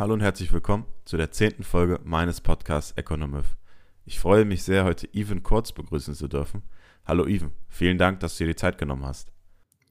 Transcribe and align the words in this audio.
Hallo 0.00 0.14
und 0.14 0.22
herzlich 0.22 0.50
willkommen 0.50 0.86
zu 1.04 1.18
der 1.18 1.30
zehnten 1.30 1.62
Folge 1.62 2.00
meines 2.04 2.40
Podcasts 2.40 2.92
Economif. 2.92 3.58
Ich 4.06 4.18
freue 4.18 4.46
mich 4.46 4.62
sehr, 4.62 4.86
heute 4.86 5.06
Even 5.12 5.42
Kurz 5.42 5.72
begrüßen 5.72 6.14
zu 6.14 6.26
dürfen. 6.26 6.62
Hallo 7.04 7.26
Even, 7.26 7.50
vielen 7.68 7.98
Dank, 7.98 8.18
dass 8.20 8.38
du 8.38 8.44
dir 8.44 8.52
die 8.52 8.56
Zeit 8.56 8.78
genommen 8.78 9.04
hast. 9.04 9.30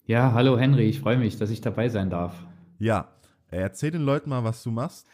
Ja, 0.08 0.34
hallo 0.34 0.58
Henry, 0.58 0.90
ich 0.90 1.00
freue 1.00 1.20
mich, 1.20 1.38
dass 1.38 1.52
ich 1.52 1.62
dabei 1.62 1.90
sein 1.90 2.10
darf. 2.10 2.44
Ja, 2.80 3.10
erzähl 3.52 3.92
den 3.92 4.02
Leuten 4.02 4.32
mal, 4.32 4.44
was 4.44 4.64
du 4.64 4.72
machst. 4.72 5.06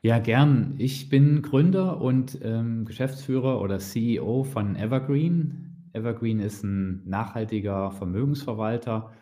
Ja, 0.00 0.18
gern. 0.18 0.76
Ich 0.78 1.10
bin 1.10 1.42
Gründer 1.42 2.00
und 2.00 2.38
ähm, 2.42 2.86
Geschäftsführer 2.86 3.60
oder 3.60 3.78
CEO 3.78 4.44
von 4.44 4.76
Evergreen. 4.76 5.90
Evergreen 5.92 6.40
ist 6.40 6.64
ein 6.64 7.06
nachhaltiger 7.06 7.90
Vermögensverwalter 7.90 9.12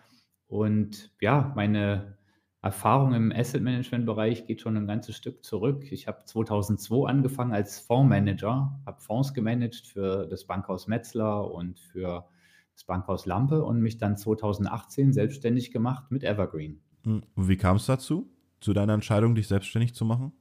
und 0.47 1.11
ja, 1.21 1.53
meine 1.57 2.16
Erfahrung 2.67 3.15
im 3.15 3.31
Asset 3.33 3.63
Management 3.63 4.07
Bereich 4.07 4.45
geht 4.45 4.61
schon 4.61 4.77
ein 4.77 4.89
ganzes 4.89 5.17
Stück 5.17 5.45
zurück. 5.45 5.85
Ich 5.93 6.09
habe 6.09 6.25
2002 6.25 7.09
angefangen 7.09 7.53
als 7.53 7.79
Fondsmanager, 7.79 8.81
habe 8.85 9.01
Fonds 9.01 9.35
gemanagt 9.35 9.87
für 9.87 10.27
das 10.27 10.47
Bankhaus 10.47 10.89
Metzler 10.89 11.49
und 11.49 11.79
für 11.79 12.27
das 12.75 12.83
Bankhaus 12.83 13.25
Lampe 13.25 13.63
und 13.63 13.81
mich 13.81 13.99
dann 13.99 14.17
2018 14.17 15.13
selbstständig 15.13 15.71
gemacht 15.71 16.11
mit 16.11 16.25
Evergreen. 16.25 16.81
Hm, 17.05 17.23
und 17.37 17.49
wie 17.49 17.57
kam 17.57 17.77
es 17.77 17.87
dazu, 17.87 18.29
zu 18.61 18.73
deiner 18.73 18.95
Entscheidung, 18.95 19.37
dich 19.37 19.47
selbstständig 19.47 19.95
zu 19.95 20.05
machen? 20.05 20.33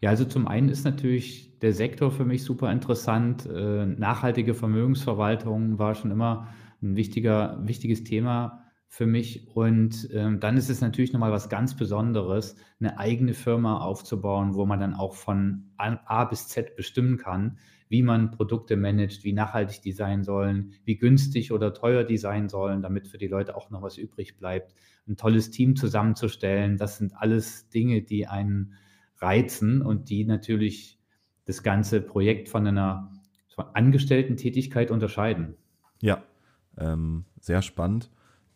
Ja, 0.00 0.08
also 0.08 0.24
zum 0.24 0.48
einen 0.48 0.70
ist 0.70 0.84
natürlich 0.84 1.58
der 1.58 1.74
Sektor 1.74 2.12
für 2.12 2.24
mich 2.24 2.44
super 2.44 2.72
interessant. 2.72 3.44
Äh, 3.44 3.84
nachhaltige 3.84 4.54
Vermögensverwaltung 4.54 5.78
war 5.78 5.94
schon 5.94 6.10
immer 6.10 6.48
ein 6.82 6.96
wichtiger, 6.96 7.60
wichtiges 7.62 8.04
Thema 8.04 8.63
für 8.94 9.06
mich. 9.06 9.48
Und 9.48 10.08
ähm, 10.12 10.38
dann 10.38 10.56
ist 10.56 10.70
es 10.70 10.80
natürlich 10.80 11.12
nochmal 11.12 11.32
was 11.32 11.48
ganz 11.48 11.74
Besonderes, 11.74 12.54
eine 12.78 12.96
eigene 12.96 13.34
Firma 13.34 13.78
aufzubauen, 13.78 14.54
wo 14.54 14.66
man 14.66 14.78
dann 14.78 14.94
auch 14.94 15.14
von 15.14 15.72
A 15.76 16.24
bis 16.26 16.46
Z 16.46 16.76
bestimmen 16.76 17.16
kann, 17.18 17.58
wie 17.88 18.02
man 18.02 18.30
Produkte 18.30 18.76
managt, 18.76 19.24
wie 19.24 19.32
nachhaltig 19.32 19.82
die 19.82 19.90
sein 19.90 20.22
sollen, 20.22 20.74
wie 20.84 20.96
günstig 20.96 21.50
oder 21.50 21.74
teuer 21.74 22.04
die 22.04 22.18
sein 22.18 22.48
sollen, 22.48 22.82
damit 22.82 23.08
für 23.08 23.18
die 23.18 23.26
Leute 23.26 23.56
auch 23.56 23.68
noch 23.68 23.82
was 23.82 23.98
übrig 23.98 24.36
bleibt. 24.36 24.76
Ein 25.08 25.16
tolles 25.16 25.50
Team 25.50 25.74
zusammenzustellen, 25.74 26.76
das 26.76 26.98
sind 26.98 27.16
alles 27.16 27.68
Dinge, 27.70 28.02
die 28.02 28.28
einen 28.28 28.74
reizen 29.16 29.82
und 29.82 30.08
die 30.08 30.24
natürlich 30.24 31.00
das 31.46 31.64
ganze 31.64 32.00
Projekt 32.00 32.48
von 32.48 32.64
einer 32.64 33.10
Angestellten-Tätigkeit 33.56 34.92
unterscheiden. 34.92 35.56
Ja, 36.00 36.22
ähm, 36.78 37.24
sehr 37.40 37.60
spannend. 37.60 38.12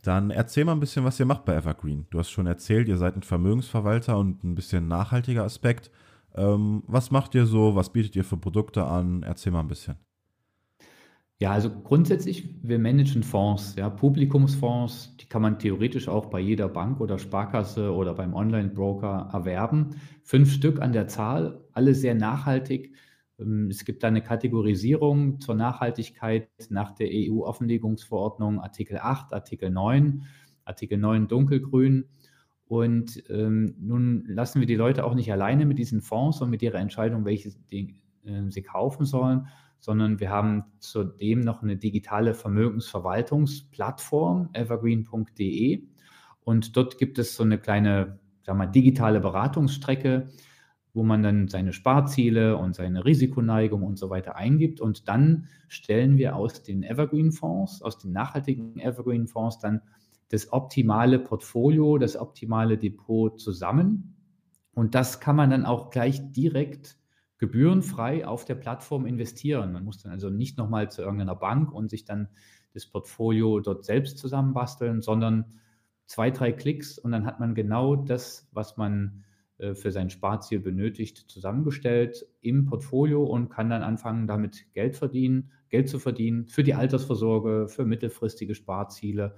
Dann 0.08 0.30
erzähl 0.30 0.64
mal 0.64 0.72
ein 0.72 0.80
bisschen, 0.80 1.04
was 1.04 1.20
ihr 1.20 1.26
macht 1.26 1.44
bei 1.44 1.54
Evergreen. 1.54 2.06
Du 2.08 2.18
hast 2.18 2.30
schon 2.30 2.46
erzählt, 2.46 2.88
ihr 2.88 2.96
seid 2.96 3.14
ein 3.14 3.22
Vermögensverwalter 3.22 4.16
und 4.16 4.42
ein 4.42 4.54
bisschen 4.54 4.88
nachhaltiger 4.88 5.44
Aspekt. 5.44 5.90
Ähm, 6.34 6.82
was 6.86 7.10
macht 7.10 7.34
ihr 7.34 7.44
so? 7.44 7.76
Was 7.76 7.92
bietet 7.92 8.16
ihr 8.16 8.24
für 8.24 8.38
Produkte 8.38 8.86
an? 8.86 9.22
Erzähl 9.22 9.52
mal 9.52 9.60
ein 9.60 9.68
bisschen. 9.68 9.96
Ja, 11.38 11.50
also 11.50 11.68
grundsätzlich, 11.68 12.54
wir 12.62 12.78
managen 12.78 13.22
Fonds, 13.22 13.76
ja, 13.76 13.90
Publikumsfonds, 13.90 15.14
die 15.18 15.26
kann 15.26 15.42
man 15.42 15.58
theoretisch 15.58 16.08
auch 16.08 16.30
bei 16.30 16.40
jeder 16.40 16.70
Bank 16.70 17.02
oder 17.02 17.18
Sparkasse 17.18 17.94
oder 17.94 18.14
beim 18.14 18.32
Online-Broker 18.32 19.28
erwerben. 19.34 19.90
Fünf 20.22 20.50
Stück 20.50 20.80
an 20.80 20.94
der 20.94 21.08
Zahl, 21.08 21.60
alle 21.74 21.94
sehr 21.94 22.14
nachhaltig. 22.14 22.94
Ähm, 23.39 23.69
es 23.70 23.84
gibt 23.84 24.05
eine 24.05 24.22
Kategorisierung 24.22 25.41
zur 25.41 25.55
Nachhaltigkeit 25.55 26.48
nach 26.70 26.92
der 26.92 27.08
EU-Offenlegungsverordnung 27.11 28.61
Artikel 28.61 28.98
8, 28.98 29.33
Artikel 29.33 29.70
9, 29.70 30.25
Artikel 30.64 30.98
9 30.98 31.28
dunkelgrün. 31.28 32.09
Und 32.66 33.22
ähm, 33.31 33.75
nun 33.78 34.25
lassen 34.27 34.61
wir 34.61 34.66
die 34.66 34.75
Leute 34.75 35.04
auch 35.04 35.15
nicht 35.15 35.32
alleine 35.32 35.65
mit 35.65 35.78
diesen 35.78 36.03
Fonds 36.03 36.43
und 36.43 36.50
mit 36.50 36.60
ihrer 36.62 36.78
Entscheidung, 36.78 37.25
welche 37.25 37.53
die, 37.71 37.94
äh, 38.25 38.50
sie 38.50 38.62
kaufen 38.62 39.06
sollen, 39.06 39.47
sondern 39.81 40.21
wir 40.21 40.28
haben 40.31 40.65
zudem 40.78 41.41
noch 41.41 41.62
eine 41.62 41.78
digitale 41.78 42.34
Vermögensverwaltungsplattform, 42.34 44.50
evergreen.de. 44.53 45.88
Und 46.44 46.77
dort 46.77 46.98
gibt 46.98 47.19
es 47.19 47.34
so 47.37 47.43
eine 47.43 47.59
kleine, 47.59 48.19
sagen 48.43 48.59
wir 48.59 48.66
mal, 48.66 48.72
digitale 48.72 49.21
Beratungsstrecke, 49.21 50.28
wo 50.98 51.04
man 51.04 51.22
dann 51.22 51.47
seine 51.47 51.72
Sparziele 51.72 52.56
und 52.56 52.75
seine 52.75 53.04
Risikoneigung 53.04 53.84
und 53.84 53.97
so 53.98 54.10
weiter 54.10 54.34
eingibt. 54.34 54.81
Und 54.81 55.06
dann 55.06 55.47
stellen 55.69 56.19
wir 56.19 56.34
aus 56.34 56.64
den 56.64 56.82
Evergreen-Fonds, 56.82 57.82
aus 57.82 57.98
den 57.98 58.10
nachhaltigen 58.10 58.81
Evergreen-Fonds 58.81 59.60
dann 59.60 59.81
das 60.28 60.53
optimale 60.53 61.20
Portfolio, 61.20 61.98
das 61.98 62.16
optimale 62.16 62.78
Depot 62.78 63.41
zusammen. 63.41 64.16
Und 64.75 64.97
das 64.97 65.20
kann 65.20 65.36
man 65.36 65.50
dann 65.50 65.64
auch 65.64 65.91
gleich 65.91 66.32
direkt 66.32 66.98
gebührenfrei 67.38 68.26
auf 68.26 68.44
der 68.44 68.56
Plattform 68.56 69.06
investieren. 69.06 69.72
Man 69.72 69.84
muss 69.84 70.03
dann 70.03 70.10
also 70.10 70.30
nicht 70.30 70.59
nochmal 70.59 70.91
zu 70.91 71.03
irgendeiner 71.03 71.36
Bank 71.36 71.72
und 71.72 71.91
sich 71.91 72.04
dann 72.04 72.28
das 72.75 72.86
Portfolio 72.86 73.60
dort 73.60 73.84
selbst 73.84 74.19
zusammenbasteln, 74.19 75.00
sondern 75.00 75.44
zwei, 76.06 76.32
drei 76.32 76.50
Klicks 76.50 76.98
und 76.98 77.12
dann 77.12 77.25
hat 77.25 77.38
man 77.38 77.54
genau 77.54 77.94
das, 77.94 78.48
was 78.50 78.76
man 78.76 79.22
für 79.74 79.91
sein 79.91 80.08
Sparziel 80.08 80.60
benötigt, 80.60 81.19
zusammengestellt 81.28 82.24
im 82.41 82.66
Portfolio 82.66 83.24
und 83.24 83.48
kann 83.48 83.70
dann 83.70 83.82
anfangen, 83.82 84.28
damit 84.28 84.72
Geld 84.72 84.94
verdienen, 84.94 85.50
Geld 85.69 85.88
zu 85.88 85.98
verdienen 85.98 86.46
für 86.46 86.62
die 86.62 86.74
Altersvorsorge, 86.74 87.66
für 87.68 87.84
mittelfristige 87.84 88.54
Sparziele, 88.54 89.34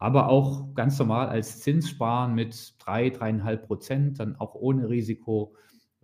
aber 0.00 0.28
auch 0.30 0.74
ganz 0.74 0.98
normal 0.98 1.28
als 1.28 1.60
Zinssparen 1.60 2.34
mit 2.34 2.74
drei, 2.78 3.10
dreieinhalb 3.10 3.66
Prozent, 3.66 4.18
dann 4.18 4.34
auch 4.36 4.54
ohne 4.54 4.88
Risiko 4.88 5.54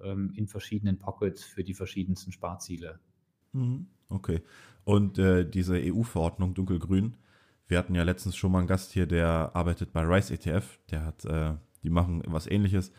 ähm, 0.02 0.32
in 0.36 0.46
verschiedenen 0.46 0.98
Pockets 0.98 1.42
für 1.42 1.64
die 1.64 1.72
verschiedensten 1.72 2.30
Sparziele. 2.30 3.00
Mhm. 3.52 3.86
Okay. 4.10 4.42
Und 4.84 5.18
äh, 5.18 5.48
diese 5.48 5.76
EU-Verordnung 5.76 6.52
dunkelgrün, 6.52 7.16
wir 7.66 7.78
hatten 7.78 7.94
ja 7.94 8.02
letztens 8.02 8.36
schon 8.36 8.52
mal 8.52 8.58
einen 8.58 8.68
Gast 8.68 8.92
hier, 8.92 9.06
der 9.06 9.50
arbeitet 9.54 9.92
bei 9.92 10.02
Rice 10.02 10.30
ETF, 10.30 10.78
der 10.90 11.04
hat, 11.04 11.24
äh, 11.24 11.54
die 11.82 11.90
machen 11.90 12.22
was 12.26 12.46
ähnliches. 12.46 12.92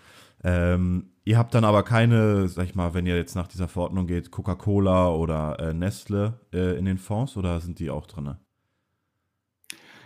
Ähm, 0.44 1.12
ihr 1.25 1.38
habt 1.38 1.53
dann 1.53 1.64
aber 1.64 1.84
keine, 1.84 2.48
sag 2.48 2.66
ich 2.66 2.75
mal, 2.75 2.94
wenn 2.94 3.06
ihr 3.06 3.16
jetzt 3.16 3.36
nach 3.36 3.48
dieser 3.48 3.68
Verordnung 3.68 4.08
geht, 4.08 4.31
Coca-Cola 4.31 5.09
oder 5.09 5.59
äh, 5.59 5.74
Nestle 5.74 6.40
äh, 6.53 6.78
in 6.78 6.86
den 6.86 6.98
Fonds 6.98 7.38
oder 7.38 7.59
sind 7.59 7.80
die 7.80 7.90
auch 7.90 8.06
drin? 8.06 8.36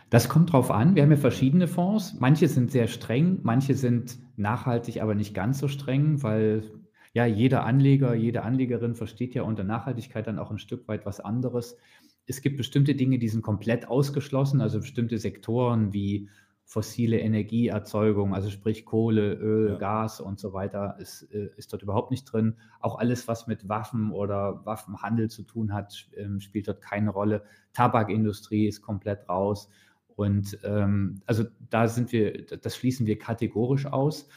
Das 0.09 0.27
kommt 0.27 0.51
drauf 0.51 0.71
an. 0.71 0.95
Wir 0.95 1.03
haben 1.03 1.11
ja 1.11 1.17
verschiedene 1.17 1.67
Fonds. 1.67 2.17
Manche 2.19 2.49
sind 2.49 2.69
sehr 2.69 2.87
streng, 2.87 3.39
manche 3.43 3.75
sind 3.75 4.19
nachhaltig, 4.35 5.01
aber 5.01 5.15
nicht 5.15 5.33
ganz 5.33 5.59
so 5.59 5.69
streng, 5.69 6.21
weil 6.21 6.69
ja, 7.13 7.25
jeder 7.25 7.65
Anleger, 7.65 8.13
jede 8.13 8.43
Anlegerin 8.43 8.95
versteht 8.95 9.33
ja 9.35 9.43
unter 9.43 9.63
Nachhaltigkeit 9.63 10.27
dann 10.27 10.39
auch 10.39 10.51
ein 10.51 10.59
Stück 10.59 10.87
weit 10.87 11.05
was 11.05 11.19
anderes. 11.19 11.77
Es 12.25 12.41
gibt 12.41 12.57
bestimmte 12.57 12.95
Dinge, 12.95 13.19
die 13.19 13.27
sind 13.27 13.41
komplett 13.41 13.87
ausgeschlossen, 13.87 14.61
also 14.61 14.79
bestimmte 14.79 15.17
Sektoren 15.17 15.93
wie 15.93 16.29
fossile 16.71 17.19
Energieerzeugung, 17.19 18.33
also 18.33 18.49
sprich 18.49 18.85
Kohle, 18.85 19.33
Öl, 19.33 19.71
ja. 19.71 19.75
Gas 19.75 20.21
und 20.21 20.39
so 20.39 20.53
weiter, 20.53 20.95
ist, 20.99 21.23
äh, 21.23 21.49
ist 21.57 21.73
dort 21.73 21.83
überhaupt 21.83 22.11
nicht 22.11 22.23
drin. 22.23 22.55
Auch 22.79 22.97
alles, 22.97 23.27
was 23.27 23.45
mit 23.45 23.67
Waffen 23.67 24.13
oder 24.13 24.65
Waffenhandel 24.65 25.29
zu 25.29 25.43
tun 25.43 25.73
hat, 25.73 26.07
ähm, 26.15 26.39
spielt 26.39 26.69
dort 26.69 26.81
keine 26.81 27.09
Rolle. 27.09 27.43
Tabakindustrie 27.73 28.67
ist 28.67 28.81
komplett 28.81 29.27
raus. 29.27 29.67
Und 30.15 30.59
ähm, 30.63 31.21
also 31.25 31.43
da 31.69 31.89
sind 31.89 32.13
wir, 32.13 32.45
das 32.45 32.77
schließen 32.77 33.05
wir 33.05 33.19
kategorisch 33.19 33.85
aus. 33.87 34.29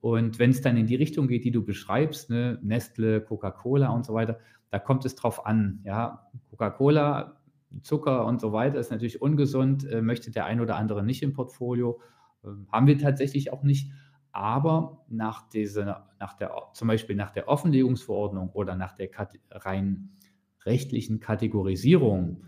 Und 0.00 0.38
wenn 0.38 0.48
es 0.48 0.62
dann 0.62 0.78
in 0.78 0.86
die 0.86 0.96
Richtung 0.96 1.28
geht, 1.28 1.44
die 1.44 1.50
du 1.50 1.62
beschreibst, 1.62 2.30
ne, 2.30 2.58
Nestle, 2.62 3.20
Coca-Cola 3.20 3.90
und 3.90 4.06
so 4.06 4.14
weiter, 4.14 4.38
da 4.70 4.78
kommt 4.78 5.04
es 5.04 5.14
drauf 5.14 5.44
an. 5.44 5.80
Ja, 5.84 6.30
Coca-Cola, 6.48 7.41
Zucker 7.82 8.26
und 8.26 8.40
so 8.40 8.52
weiter 8.52 8.78
ist 8.78 8.90
natürlich 8.90 9.22
ungesund, 9.22 9.84
äh, 9.84 10.02
möchte 10.02 10.30
der 10.30 10.44
ein 10.44 10.60
oder 10.60 10.76
andere 10.76 11.02
nicht 11.02 11.22
im 11.22 11.32
Portfolio. 11.32 12.00
Äh, 12.44 12.48
haben 12.70 12.86
wir 12.86 12.98
tatsächlich 12.98 13.52
auch 13.52 13.62
nicht. 13.62 13.90
Aber 14.32 15.04
nach 15.08 15.48
dieser, 15.50 16.08
nach 16.18 16.34
der, 16.34 16.52
zum 16.72 16.88
Beispiel 16.88 17.16
nach 17.16 17.30
der 17.30 17.48
Offenlegungsverordnung 17.48 18.50
oder 18.50 18.76
nach 18.76 18.92
der 18.92 19.10
rein 19.50 20.10
rechtlichen 20.64 21.20
Kategorisierung 21.20 22.44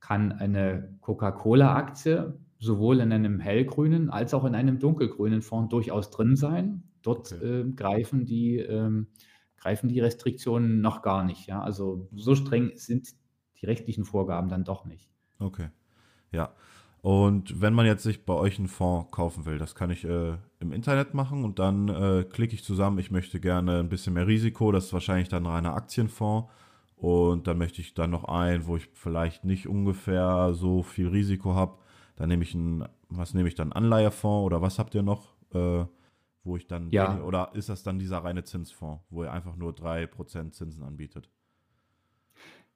kann 0.00 0.32
eine 0.32 0.96
Coca-Cola-Aktie 1.00 2.38
sowohl 2.58 3.00
in 3.00 3.12
einem 3.12 3.40
hellgrünen 3.40 4.10
als 4.10 4.32
auch 4.32 4.44
in 4.44 4.54
einem 4.54 4.78
dunkelgrünen 4.78 5.42
Fonds 5.42 5.70
durchaus 5.70 6.10
drin 6.10 6.36
sein. 6.36 6.84
Dort 7.02 7.32
okay. 7.32 7.60
äh, 7.60 7.72
greifen, 7.72 8.24
die, 8.24 8.58
ähm, 8.58 9.08
greifen 9.56 9.88
die 9.88 10.00
Restriktionen 10.00 10.80
noch 10.80 11.02
gar 11.02 11.24
nicht. 11.24 11.46
Ja? 11.46 11.62
Also 11.62 12.08
so 12.14 12.34
streng 12.34 12.72
sind 12.74 13.08
die 13.64 13.70
rechtlichen 13.70 14.04
Vorgaben 14.04 14.48
dann 14.48 14.64
doch 14.64 14.84
nicht. 14.84 15.08
Okay, 15.38 15.68
ja. 16.32 16.50
Und 17.00 17.60
wenn 17.60 17.74
man 17.74 17.84
jetzt 17.86 18.02
sich 18.02 18.24
bei 18.24 18.32
euch 18.32 18.58
einen 18.58 18.68
Fonds 18.68 19.10
kaufen 19.10 19.44
will, 19.44 19.58
das 19.58 19.74
kann 19.74 19.90
ich 19.90 20.04
äh, 20.04 20.36
im 20.60 20.72
Internet 20.72 21.12
machen 21.12 21.44
und 21.44 21.58
dann 21.58 21.88
äh, 21.88 22.24
klicke 22.24 22.54
ich 22.54 22.64
zusammen, 22.64 22.98
ich 22.98 23.10
möchte 23.10 23.40
gerne 23.40 23.80
ein 23.80 23.88
bisschen 23.90 24.14
mehr 24.14 24.26
Risiko, 24.26 24.72
das 24.72 24.86
ist 24.86 24.92
wahrscheinlich 24.94 25.28
dann 25.28 25.44
ein 25.46 25.52
reiner 25.52 25.74
Aktienfonds. 25.74 26.50
Und 26.96 27.46
dann 27.46 27.58
möchte 27.58 27.82
ich 27.82 27.92
dann 27.92 28.10
noch 28.10 28.24
ein, 28.24 28.66
wo 28.66 28.76
ich 28.76 28.88
vielleicht 28.94 29.44
nicht 29.44 29.68
ungefähr 29.68 30.54
so 30.54 30.82
viel 30.82 31.08
Risiko 31.08 31.54
habe. 31.54 31.76
Dann 32.16 32.28
nehme 32.30 32.42
ich 32.44 32.54
einen, 32.54 32.86
was 33.10 33.34
nehme 33.34 33.48
ich 33.48 33.54
dann, 33.54 33.72
Anleihefonds 33.72 34.46
oder 34.46 34.62
was 34.62 34.78
habt 34.78 34.94
ihr 34.94 35.02
noch? 35.02 35.34
Äh, 35.52 35.84
wo 36.44 36.56
ich 36.56 36.66
dann, 36.66 36.90
Ja. 36.90 37.20
oder 37.22 37.50
ist 37.54 37.68
das 37.68 37.82
dann 37.82 37.98
dieser 37.98 38.18
reine 38.18 38.44
Zinsfonds, 38.44 39.02
wo 39.10 39.24
ihr 39.24 39.32
einfach 39.32 39.56
nur 39.56 39.72
3% 39.74 40.52
Zinsen 40.54 40.84
anbietet? 40.84 41.28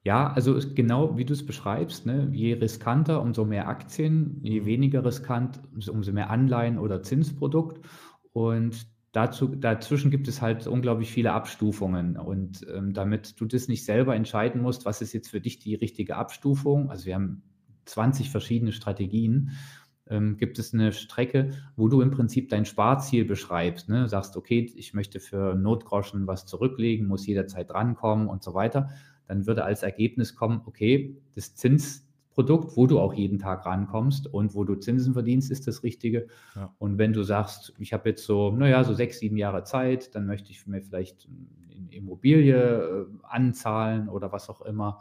Ja, 0.05 0.31
also 0.31 0.57
genau 0.75 1.17
wie 1.17 1.25
du 1.25 1.33
es 1.33 1.45
beschreibst, 1.45 2.05
ne? 2.05 2.29
Je 2.31 2.53
riskanter, 2.53 3.21
umso 3.21 3.43
mehr 3.43 3.67
Aktien, 3.67 4.39
je 4.43 4.61
Mhm. 4.61 4.65
weniger 4.65 5.03
riskant, 5.05 5.59
umso 5.73 5.91
umso 5.91 6.13
mehr 6.13 6.29
Anleihen 6.29 6.77
oder 6.79 7.03
Zinsprodukt. 7.03 7.85
Und 8.31 8.87
dazu 9.11 9.47
dazwischen 9.55 10.09
gibt 10.09 10.27
es 10.29 10.41
halt 10.41 10.67
unglaublich 10.67 11.11
viele 11.11 11.33
Abstufungen. 11.33 12.15
Und, 12.17 12.65
ähm, 12.73 12.93
damit 12.93 13.39
du 13.41 13.45
das 13.45 13.67
nicht 13.67 13.83
selber 13.83 14.15
entscheiden 14.15 14.61
musst, 14.61 14.85
was 14.85 15.01
ist 15.01 15.11
jetzt 15.13 15.29
für 15.29 15.41
dich 15.41 15.59
die 15.59 15.75
richtige 15.75 16.15
Abstufung 16.15 16.89
also, 16.89 17.05
wir 17.05 17.15
haben 17.15 17.43
20 17.85 18.29
verschiedene 18.29 18.71
Strategien, 18.71 19.51
ähm, 20.07 20.37
gibt 20.37 20.59
es 20.59 20.73
eine 20.73 20.91
Strecke, 20.93 21.51
wo 21.75 21.87
du 21.89 22.01
im 22.01 22.11
Prinzip 22.11 22.49
dein 22.49 22.65
Sparziel 22.65 23.25
beschreibst, 23.25 23.89
ne? 23.89 24.07
Sagst: 24.07 24.37
„Okay, 24.37 24.71
ich 24.75 24.93
möchte 24.93 25.19
für 25.19 25.55
Notgroschen 25.55 26.25
was 26.27 26.45
zurücklegen, 26.45 27.07
muss 27.07 27.27
jederzeit 27.27 27.69
drankommen“ 27.69 28.27
und 28.27 28.43
so 28.43 28.53
weiter. 28.53 28.89
Dann 29.29 29.47
würde 29.47 29.65
als 29.65 29.83
Ergebnis 29.83 30.35
kommen: 30.35 30.63
Okay, 30.67 31.17
das 31.35 31.55
Zinsprodukt, 31.55 32.77
wo 32.77 32.87
du 32.87 32.99
auch 32.99 33.13
jeden 33.15 33.39
Tag 33.39 33.65
rankommst 33.67 34.27
und 34.27 34.55
wo 34.55 34.65
du 34.65 34.75
Zinsen 34.75 35.13
verdienst, 35.13 35.51
ist 35.51 35.67
das 35.67 35.83
Richtige. 35.83 36.27
Ja. 36.57 36.75
Und 36.79 36.97
wenn 36.99 37.13
du 37.13 37.23
sagst: 37.23 37.73
„Ich 37.79 37.93
habe 37.93 38.09
jetzt 38.09 38.25
so, 38.25 38.53
na 38.57 38.69
ja, 38.69 38.83
so 38.85 38.93
6, 38.95 39.19
7 39.19 39.37
Jahre 39.37 39.63
Zeit, 39.65 40.15
dann 40.15 40.27
möchte 40.27 40.51
ich 40.51 40.67
mir 40.67 40.81
vielleicht 40.83 41.29
'ne 41.29 41.95
Immobilie, 41.95 42.55
äh, 42.57 43.05
anzahlen“ 43.23 44.09
oder 44.09 44.33
was 44.33 44.49
auch 44.49 44.61
immer, 44.63 44.99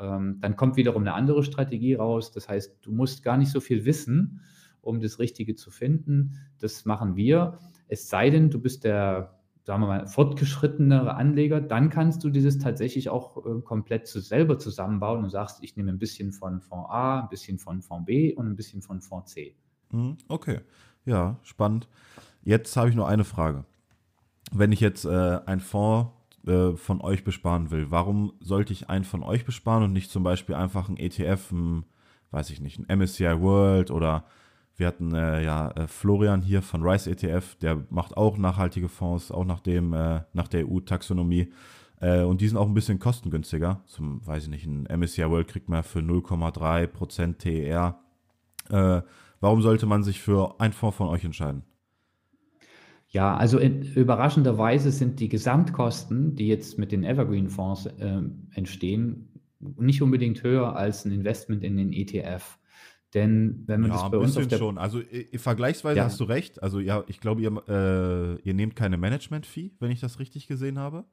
ähm, 0.00 0.38
dann 0.40 0.56
kommt 0.56 0.76
wiederum 0.76 1.02
eine 1.02 1.14
andere 1.14 1.44
Strategie 1.44 1.94
raus. 1.94 2.32
Das 2.32 2.48
heißt, 2.48 2.78
du 2.82 2.92
musst 2.92 3.22
gar 3.24 3.38
nicht 3.38 3.50
so 3.52 3.60
viel 3.60 3.84
wissen, 3.86 4.42
um 4.82 5.00
das 5.00 5.18
Richtige 5.20 5.54
zu 5.56 5.70
finden. 5.72 6.34
Das 6.60 6.84
machen 6.86 7.16
wir. 7.16 7.58
Es 7.88 8.08
sei 8.08 8.30
denn, 8.30 8.50
du 8.50 8.60
bist 8.60 8.84
der, 8.84 9.37
sagen 9.68 9.82
wir 9.82 9.86
mal, 9.86 10.06
fortgeschrittenere 10.06 11.14
Anleger, 11.14 11.60
dann 11.60 11.90
kannst 11.90 12.24
du 12.24 12.30
dieses 12.30 12.56
tatsächlich 12.56 13.10
auch, 13.10 13.36
äh, 13.44 13.60
komplett 13.60 14.06
zu 14.06 14.18
selber 14.18 14.58
zusammenbauen 14.58 15.22
und 15.22 15.28
sagst: 15.28 15.62
„Ich 15.62 15.76
nehme 15.76 15.92
ein 15.92 15.98
bisschen 15.98 16.32
von 16.32 16.62
Fonds 16.62 16.88
A, 16.88 17.20
ein 17.20 17.28
bisschen 17.28 17.58
von 17.58 17.82
Fonds 17.82 18.06
B 18.06 18.32
und 18.32 18.46
ein 18.46 18.56
bisschen 18.56 18.80
von 18.80 19.02
Fonds 19.02 19.30
C.“ 19.30 19.54
Mhm, 19.92 20.16
okay. 20.28 20.60
Ja, 21.04 21.38
spannend. 21.42 21.86
Jetzt 22.42 22.74
habe 22.78 22.88
ich 22.88 22.96
nur 22.96 23.06
eine 23.08 23.24
Frage. 23.24 23.66
Wenn 24.52 24.72
ich 24.72 24.80
jetzt 24.80 25.04
äh, 25.04 25.40
einen 25.44 25.60
Fonds 25.60 26.12
äh, 26.46 26.72
von 26.72 27.02
euch 27.02 27.22
besparen 27.22 27.70
will, 27.70 27.90
warum 27.90 28.32
sollte 28.40 28.72
ich 28.72 28.88
einen 28.88 29.04
von 29.04 29.22
euch 29.22 29.44
besparen 29.44 29.84
und 29.84 29.92
nicht 29.92 30.10
zum 30.10 30.22
Beispiel 30.22 30.54
einfach 30.54 30.88
einen 30.88 30.96
ETF, 30.96 31.52
ein, 31.52 31.84
weiß 32.30 32.48
ich 32.48 32.62
nicht, 32.62 32.78
ein 32.78 32.98
MSCI 32.98 33.42
World 33.42 33.90
oder 33.90 34.24
wir 34.78 34.86
hatten 34.86 35.12
äh, 35.12 35.44
ja 35.44 35.70
äh, 35.72 35.86
Florian 35.88 36.40
hier 36.40 36.62
von 36.62 36.82
Rice 36.82 37.08
ETF, 37.08 37.56
der 37.56 37.84
macht 37.90 38.16
auch 38.16 38.38
nachhaltige 38.38 38.88
Fonds, 38.88 39.30
auch 39.32 39.44
nach, 39.44 39.60
dem, 39.60 39.92
äh, 39.92 40.20
nach 40.32 40.48
der 40.48 40.68
EU-Taxonomie. 40.68 41.52
Äh, 42.00 42.22
und 42.22 42.40
die 42.40 42.48
sind 42.48 42.56
auch 42.56 42.68
ein 42.68 42.74
bisschen 42.74 43.00
kostengünstiger. 43.00 43.82
Zum, 43.86 44.24
weiß 44.24 44.44
ich 44.44 44.48
nicht, 44.48 44.66
ein 44.66 44.84
MSCI 44.84 45.28
World 45.28 45.48
kriegt 45.48 45.68
man 45.68 45.82
für 45.82 45.98
0,3% 45.98 47.38
TER. 47.38 47.98
Äh, 48.70 49.02
warum 49.40 49.62
sollte 49.62 49.86
man 49.86 50.04
sich 50.04 50.20
für 50.20 50.60
einen 50.60 50.72
Fonds 50.72 50.96
von 50.96 51.08
euch 51.08 51.24
entscheiden? 51.24 51.64
Ja, 53.08 53.36
also 53.36 53.58
in 53.58 53.82
überraschenderweise 53.82 54.92
sind 54.92 55.18
die 55.18 55.30
Gesamtkosten, 55.30 56.36
die 56.36 56.46
jetzt 56.46 56.78
mit 56.78 56.92
den 56.92 57.04
Evergreen-Fonds, 57.04 57.88
ähm, 57.98 58.48
entstehen, 58.54 59.40
nicht 59.58 60.02
unbedingt 60.02 60.42
höher 60.44 60.76
als 60.76 61.04
ein 61.04 61.10
Investment 61.10 61.64
in 61.64 61.78
den 61.78 61.92
ETF. 61.92 62.58
Denn 63.14 63.64
wenn 63.66 63.80
man 63.80 63.90
Ja, 63.90 63.96
das 63.96 64.04
ein 64.04 64.10
bei 64.10 64.18
uns 64.18 64.36
auf 64.36 64.46
der 64.48 64.58
schon. 64.58 64.76
Also 64.78 65.00
vergleichsweise 65.36 65.98
Ja. 65.98 66.04
hast 66.04 66.20
du 66.20 66.24
recht. 66.24 66.62
Also 66.62 66.78
ja, 66.80 67.04
ich 67.06 67.20
glaube, 67.20 67.40
ihr, 67.40 67.50
äh, 67.68 68.40
ihr 68.42 68.54
nehmt 68.54 68.76
keine 68.76 68.98
Management-Fee, 68.98 69.72
wenn 69.80 69.90
ich 69.90 70.00
das 70.00 70.18
richtig 70.18 70.46
gesehen 70.46 70.78
habe. 70.78 71.04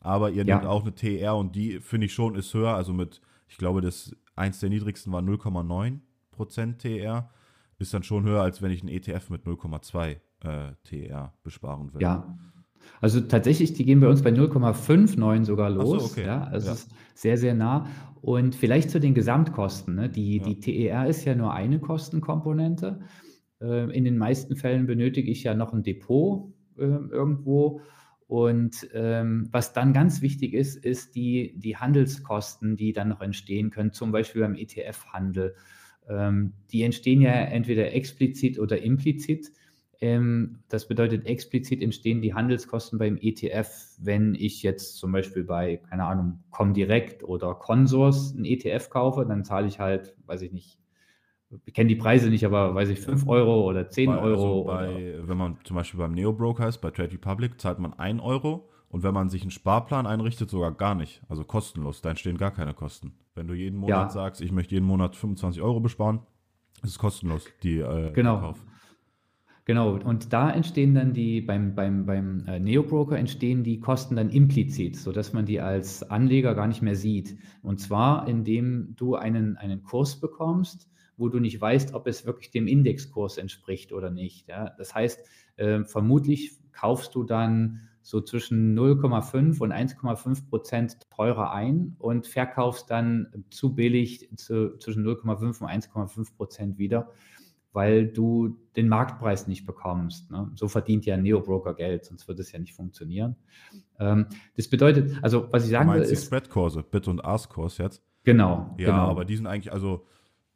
Aber 0.00 0.30
ihr 0.30 0.44
Ja. 0.44 0.56
nehmt 0.56 0.66
auch 0.66 0.82
eine 0.82 0.94
TR 0.94 1.36
und 1.36 1.54
die 1.54 1.80
finde 1.80 2.06
ich 2.06 2.12
schon 2.14 2.34
ist 2.34 2.52
höher. 2.52 2.74
Also 2.74 2.92
mit, 2.92 3.20
ich 3.48 3.58
glaube, 3.58 3.80
das 3.80 4.14
eins 4.34 4.58
der 4.60 4.70
niedrigsten 4.70 5.12
war 5.12 5.22
0,9% 5.22 6.78
TR. 6.78 7.30
Ist 7.78 7.92
dann 7.94 8.02
schon 8.02 8.24
höher, 8.24 8.42
als 8.42 8.62
wenn 8.62 8.70
ich 8.72 8.80
einen 8.80 8.88
ETF 8.88 9.30
mit 9.30 9.44
0,2 9.44 10.16
äh, 10.40 10.72
TR 10.82 11.32
besparen 11.42 11.92
will. 11.94 12.02
Ja. 12.02 12.36
Also 13.00 13.20
tatsächlich, 13.20 13.72
die 13.74 13.84
gehen 13.84 14.00
bei 14.00 14.08
uns 14.08 14.22
bei 14.22 14.30
0,59 14.30 15.44
sogar 15.44 15.70
Ach 15.70 15.84
so, 15.86 15.94
los. 15.94 16.12
okay. 16.12 16.24
Ja, 16.26 16.44
also 16.44 16.68
Ja. 16.68 16.72
es 16.74 16.80
ist 16.84 16.90
sehr, 17.14 17.38
sehr 17.38 17.54
nah. 17.54 17.86
Und 18.22 18.54
vielleicht 18.54 18.90
zu 18.90 18.98
den 19.00 19.14
Gesamtkosten. 19.14 19.94
Ne? 19.94 20.08
Die, 20.08 20.38
Ja. 20.38 20.44
die 20.44 20.60
TER 20.60 21.06
ist 21.06 21.24
ja 21.24 21.34
nur 21.34 21.52
eine 21.52 21.78
Kostenkomponente. 21.78 23.00
Äh, 23.60 23.90
in 23.96 24.04
den 24.04 24.18
meisten 24.18 24.56
Fällen 24.56 24.86
benötige 24.86 25.30
ich 25.30 25.42
ja 25.44 25.54
noch 25.54 25.72
ein 25.72 25.82
Depot 25.82 26.52
äh, 26.78 26.82
irgendwo. 26.82 27.80
Und 28.28 28.88
ähm, 28.92 29.48
was 29.52 29.72
dann 29.72 29.92
ganz 29.92 30.20
wichtig 30.20 30.52
ist, 30.52 30.84
ist 30.84 31.14
die, 31.14 31.54
die 31.56 31.76
Handelskosten, 31.76 32.76
die 32.76 32.92
dann 32.92 33.08
noch 33.08 33.20
entstehen 33.20 33.70
können, 33.70 33.92
zum 33.92 34.10
Beispiel 34.10 34.42
beim 34.42 34.56
ETF-Handel. 34.56 35.54
Ähm, 36.08 36.52
die 36.72 36.82
entstehen 36.82 37.20
ja 37.20 37.30
entweder 37.32 37.92
explizit 37.92 38.58
oder 38.58 38.82
implizit. 38.82 39.52
Ähm, 40.00 40.58
das 40.68 40.88
bedeutet, 40.88 41.26
explizit 41.26 41.82
entstehen 41.82 42.20
die 42.20 42.34
Handelskosten 42.34 42.98
beim 42.98 43.16
ETF, 43.20 43.68
wenn 43.98 44.34
ich 44.34 44.62
jetzt 44.62 44.96
zum 44.98 45.12
Beispiel 45.12 45.44
bei, 45.44 45.78
keine 45.78 46.04
Ahnung, 46.04 46.40
Comdirect 46.50 47.24
oder 47.24 47.54
Consors 47.54 48.34
ein 48.34 48.44
ETF 48.44 48.90
kaufe, 48.90 49.24
dann 49.26 49.44
zahle 49.44 49.68
ich 49.68 49.78
halt, 49.80 50.14
weiß 50.26 50.42
ich 50.42 50.52
nicht, 50.52 50.78
ich 51.64 51.74
kenne 51.74 51.88
die 51.88 51.96
Preise 51.96 52.28
nicht, 52.28 52.44
aber 52.44 52.74
weiß 52.74 52.88
ich, 52.90 53.00
5 53.00 53.26
Euro 53.28 53.64
oder 53.68 53.88
10 53.88 54.10
Bei, 54.10 54.18
also 54.18 54.22
Euro. 54.22 54.62
oder, 54.62 54.76
bei, 54.78 55.14
wenn 55.22 55.38
man 55.38 55.58
zum 55.64 55.76
Beispiel 55.76 55.98
beim 55.98 56.12
Neo-Broker 56.12 56.68
ist, 56.68 56.78
bei 56.78 56.90
Trade 56.90 57.12
Republic, 57.12 57.60
zahlt 57.60 57.78
man 57.78 57.94
1 57.94 58.20
Euro 58.20 58.68
und 58.88 59.02
wenn 59.02 59.14
man 59.14 59.28
sich 59.28 59.42
einen 59.42 59.50
Sparplan 59.50 60.06
einrichtet, 60.06 60.50
sogar 60.50 60.72
gar 60.72 60.94
nicht. 60.94 61.22
Also 61.28 61.44
kostenlos, 61.44 62.02
da 62.02 62.10
entstehen 62.10 62.36
gar 62.36 62.50
keine 62.50 62.74
Kosten. 62.74 63.12
Wenn 63.34 63.46
du 63.46 63.54
jeden 63.54 63.78
Monat 63.78 64.08
Ja. 64.08 64.10
sagst, 64.10 64.40
ich 64.40 64.52
möchte 64.52 64.74
jeden 64.74 64.86
Monat 64.86 65.16
25 65.16 65.62
Euro 65.62 65.80
besparen, 65.80 66.20
ist 66.82 66.90
es 66.90 66.98
kostenlos, 66.98 67.46
die 67.62 67.78
äh, 67.78 68.12
Genau. 68.12 68.34
der 68.34 68.40
Kauf. 68.40 68.64
Genau, 69.66 69.96
und 69.96 70.32
da 70.32 70.48
entstehen 70.48 70.94
dann 70.94 71.12
die, 71.12 71.40
beim, 71.40 71.74
beim, 71.74 72.06
beim 72.06 72.44
äh, 72.46 72.60
Neo-Broker 72.60 73.18
entstehen 73.18 73.64
die 73.64 73.80
Kosten 73.80 74.14
dann 74.14 74.30
implizit, 74.30 74.94
sodass 74.94 75.32
man 75.32 75.44
die 75.44 75.60
als 75.60 76.04
Anleger 76.04 76.54
gar 76.54 76.68
nicht 76.68 76.82
mehr 76.82 76.94
sieht. 76.94 77.36
Und 77.62 77.80
zwar, 77.80 78.28
indem 78.28 78.94
du 78.94 79.16
einen, 79.16 79.56
einen 79.56 79.82
Kurs 79.82 80.20
bekommst, 80.20 80.88
wo 81.16 81.28
du 81.28 81.40
nicht 81.40 81.60
weißt, 81.60 81.94
ob 81.94 82.06
es 82.06 82.24
wirklich 82.24 82.52
dem 82.52 82.68
Indexkurs 82.68 83.38
entspricht 83.38 83.92
oder 83.92 84.08
nicht. 84.08 84.48
Ja? 84.48 84.70
Das 84.78 84.94
heißt, 84.94 85.26
äh, 85.56 85.82
vermutlich 85.82 86.52
kaufst 86.70 87.16
du 87.16 87.24
dann 87.24 87.88
so 88.02 88.20
zwischen 88.20 88.78
0,5 88.78 89.58
und 89.60 89.72
1,5 89.72 90.48
Prozent 90.48 91.10
teurer 91.10 91.50
ein 91.50 91.96
und 91.98 92.28
verkaufst 92.28 92.88
dann 92.88 93.44
zu 93.50 93.74
billig 93.74 94.30
zu, 94.36 94.78
zwischen 94.78 95.04
0,5 95.04 95.60
und 95.60 95.68
1,5 95.68 96.36
Prozent 96.36 96.78
wieder 96.78 97.10
weil 97.76 98.08
du 98.08 98.56
den 98.74 98.88
Marktpreis 98.88 99.46
nicht 99.48 99.66
bekommst. 99.66 100.30
Ne? 100.30 100.50
So 100.54 100.66
verdient 100.66 101.04
ja 101.04 101.14
ein 101.14 101.22
Neo-Broker 101.22 101.74
Geld, 101.74 102.06
sonst 102.06 102.26
würde 102.26 102.40
es 102.40 102.50
ja 102.50 102.58
nicht 102.58 102.72
funktionieren. 102.72 103.36
Ähm, 104.00 104.26
das 104.56 104.66
bedeutet, 104.66 105.12
also 105.22 105.52
was 105.52 105.64
ich 105.66 105.70
sagen 105.72 105.92
will, 105.92 106.00
ist, 106.00 106.24
Spread-Kurse, 106.24 106.82
Bid- 106.82 107.06
und 107.06 107.22
Ask-Kurs 107.22 107.76
jetzt? 107.76 108.02
genau, 108.24 108.74
Ja, 108.78 108.86
genau. 108.86 109.08
aber 109.10 109.26
die 109.26 109.36
sind 109.36 109.46
eigentlich, 109.46 109.74
also, 109.74 110.06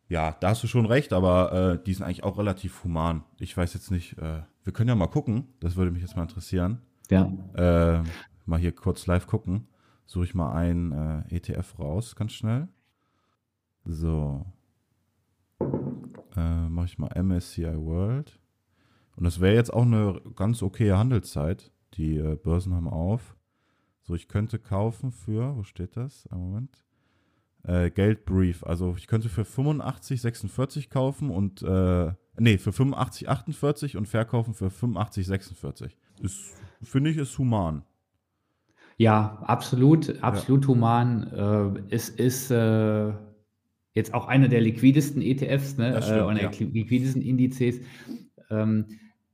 ja, 0.08 0.34
da 0.40 0.48
hast 0.48 0.62
du 0.62 0.66
schon 0.66 0.86
recht, 0.86 1.12
aber 1.12 1.52
äh, 1.74 1.84
die 1.84 1.92
sind 1.92 2.04
eigentlich 2.06 2.24
auch 2.24 2.38
relativ 2.38 2.82
human. 2.84 3.22
Ich 3.38 3.54
weiß 3.54 3.74
jetzt 3.74 3.90
nicht, 3.90 4.16
äh, 4.16 4.40
wir 4.64 4.72
können 4.72 4.88
ja 4.88 4.94
mal 4.94 5.06
gucken, 5.06 5.48
das 5.60 5.76
würde 5.76 5.90
mich 5.90 6.00
jetzt 6.02 6.16
mal 6.16 6.22
interessieren. 6.22 6.80
ja. 7.10 7.30
Äh, 7.54 8.02
mal 8.46 8.58
hier 8.58 8.72
kurz 8.72 9.06
live 9.06 9.26
gucken. 9.26 9.68
Suche 10.06 10.24
ich 10.24 10.34
mal 10.34 10.52
ein 10.52 11.24
äh, 11.30 11.36
ETF 11.36 11.78
raus, 11.78 12.16
ganz 12.16 12.32
schnell. 12.32 12.66
So. 13.84 14.46
Äh, 16.36 16.68
Mache 16.68 16.86
ich 16.86 16.98
mal 16.98 17.10
MSCI 17.22 17.76
World. 17.76 18.38
Und 19.16 19.24
das 19.24 19.40
wäre 19.40 19.54
jetzt 19.54 19.72
auch 19.72 19.82
eine 19.82 20.20
ganz 20.36 20.62
okaye 20.62 20.96
Handelszeit. 20.96 21.72
Die 21.94 22.16
äh, 22.16 22.36
Börsen 22.36 22.74
haben 22.74 22.88
auf. 22.88 23.36
So, 24.02 24.14
ich 24.14 24.28
könnte 24.28 24.58
kaufen 24.58 25.12
für, 25.12 25.56
wo 25.56 25.62
steht 25.62 25.96
das? 25.96 26.26
Einen 26.28 26.42
Moment. 26.42 26.84
Äh, 27.62 27.90
Geldbrief. 27.90 28.64
Also 28.64 28.94
ich 28.96 29.06
könnte 29.06 29.28
für 29.28 29.42
85,46 29.42 30.88
kaufen 30.88 31.30
und 31.30 31.62
äh, 31.62 32.12
nee, 32.38 32.58
für 32.58 32.70
85,48 32.70 33.96
und 33.96 34.08
verkaufen 34.08 34.54
für 34.54 34.68
85,46. 34.68 35.90
Ist, 36.20 36.54
finde 36.82 37.10
ich, 37.10 37.18
ist 37.18 37.36
human. 37.38 37.82
Ja, 38.96 39.42
absolut, 39.46 40.22
absolut 40.22 40.66
human. 40.66 41.26
Äh, 41.32 41.94
es 41.94 42.08
ist 42.08 42.50
äh, 42.50 43.12
jetzt 43.94 44.14
auch 44.14 44.26
einer 44.28 44.48
der 44.48 44.60
liquidesten 44.60 45.20
ETFs 45.22 45.76
ne, 45.76 45.92
Das 45.92 46.06
äh, 46.08 46.14
stimmt, 46.14 46.26
und 46.28 46.34
der 46.36 46.44
ja. 46.44 46.50
li- 46.58 46.70
liquidesten 46.80 47.22
Indizes. 47.22 47.80
Ähm, 48.50 48.86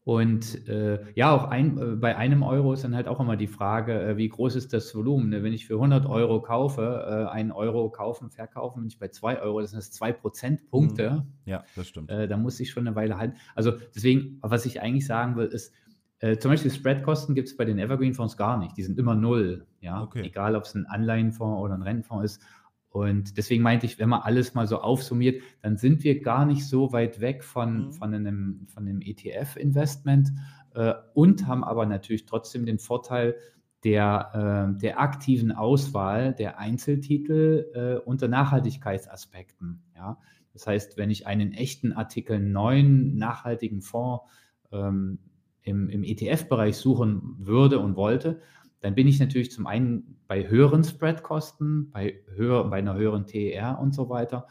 und 0.05 0.69
äh, 0.69 1.01
ja, 1.17 1.33
auch 1.35 1.45
ein, 1.51 1.79
äh, 1.79 1.97
bei 1.97 2.17
einem 2.17 2.45
Euro 2.45 2.73
ist 2.73 2.85
dann 2.85 2.95
halt 2.95 3.09
auch 3.09 3.19
immer 3.19 3.37
die 3.37 3.49
Frage, 3.49 4.01
äh, 4.01 4.17
wie 4.17 4.29
groß 4.29 4.55
ist 4.55 4.73
das 4.73 4.95
Volumen? 4.95 5.31
Ne? 5.31 5.43
Wenn 5.43 5.53
ich 5.53 5.67
für 5.67 5.75
100 5.75 6.07
Euro 6.07 6.41
kaufe, 6.43 7.27
äh, 7.29 7.31
einen 7.33 7.51
Euro 7.51 7.91
kaufen, 7.91 8.31
verkaufen, 8.31 8.83
bin 8.83 8.89
ich 8.89 9.01
bei 9.01 9.09
2 9.09 9.41
Euro, 9.41 9.61
das 9.61 9.71
sind 9.71 9.79
das 9.79 9.91
2 9.91 10.13
Prozentpunkte. 10.13 11.27
Ja, 11.45 11.65
das 11.75 11.89
stimmt. 11.89 12.09
Äh, 12.11 12.29
da 12.29 12.37
muss 12.37 12.61
ich 12.61 12.71
schon 12.71 12.87
eine 12.87 12.95
Weile 12.95 13.19
halten. 13.19 13.37
Also 13.57 13.73
deswegen, 13.97 14.39
was 14.43 14.65
ich 14.65 14.81
eigentlich 14.81 15.07
sagen 15.07 15.37
will, 15.37 15.47
ist, 15.47 15.73
Äh, 16.19 16.39
zum 16.39 16.51
Beispiel 16.51 16.71
Spreadkosten 16.71 17.35
gibt 17.35 17.49
es 17.49 17.59
bei 17.59 17.67
den 17.67 17.79
Evergreen-Fonds 17.79 18.39
gar 18.39 18.57
nicht. 18.57 18.75
Die 18.79 18.83
sind 18.83 18.99
immer 18.99 19.15
null, 19.15 19.67
ja. 19.83 20.03
Okay. 20.03 20.23
Egal, 20.25 20.57
ob 20.57 20.63
es 20.65 20.75
ein 20.75 20.87
Anleihenfonds 20.87 21.61
oder 21.61 21.75
ein 21.75 21.83
Rentenfonds 21.83 22.25
ist. 22.25 22.43
Und 22.97 23.37
deswegen 23.37 23.62
meinte 23.62 23.85
ich, 23.85 23.99
wenn 23.99 24.09
man 24.09 24.23
alles 24.23 24.55
mal 24.55 24.67
so 24.67 24.79
aufsummiert, 24.79 25.43
dann 25.61 25.76
sind 25.76 26.03
wir 26.03 26.23
gar 26.23 26.47
nicht 26.47 26.67
so 26.67 26.93
weit 26.93 27.21
weg 27.21 27.45
von, 27.45 27.88
mhm. 27.88 27.93
von 27.93 28.15
einem, 28.15 28.67
von 28.69 28.88
einem 28.88 29.03
ETF-Investment 29.03 30.33
äh, 30.75 30.95
und 31.12 31.47
haben 31.47 31.62
aber 31.62 31.85
natürlich 31.85 32.25
trotzdem 32.25 32.65
den 32.65 32.79
Vorteil 32.79 33.37
der, 33.85 34.73
äh, 34.73 34.81
der 34.81 34.99
aktiven 34.99 35.53
Auswahl 35.53 36.33
der 36.33 36.59
Einzeltitel 36.59 37.67
äh, 37.75 38.03
unter 38.03 38.29
Nachhaltigkeitsaspekten. 38.29 39.83
Ja? 39.95 40.19
Das 40.55 40.67
heißt, 40.67 40.97
wenn 40.97 41.11
ich 41.11 41.26
einen 41.26 41.53
echten 41.53 41.93
Artikel 41.93 42.41
9 42.41 43.15
nachhaltigen 43.15 43.83
Fonds 43.83 44.25
ähm, 44.73 45.19
im, 45.61 45.91
im 45.91 46.03
ETF-Bereich 46.03 46.79
suchen 46.79 47.37
würde 47.41 47.79
und 47.79 47.95
wollte, 47.95 48.41
dann 48.87 48.95
bin 48.95 49.09
ich 49.09 49.19
natürlich 49.19 49.50
zum 49.50 49.66
einen 49.66 50.16
bei 50.28 50.49
höheren 50.49 50.85
Spreadkosten, 50.85 51.90
bei, 51.90 52.21
höher, 52.37 52.71
bei 52.71 52.78
einer 52.78 52.95
höheren 52.95 53.26
TER 53.26 53.81
und 53.81 53.93
so 53.93 54.09
weiter. 54.09 54.47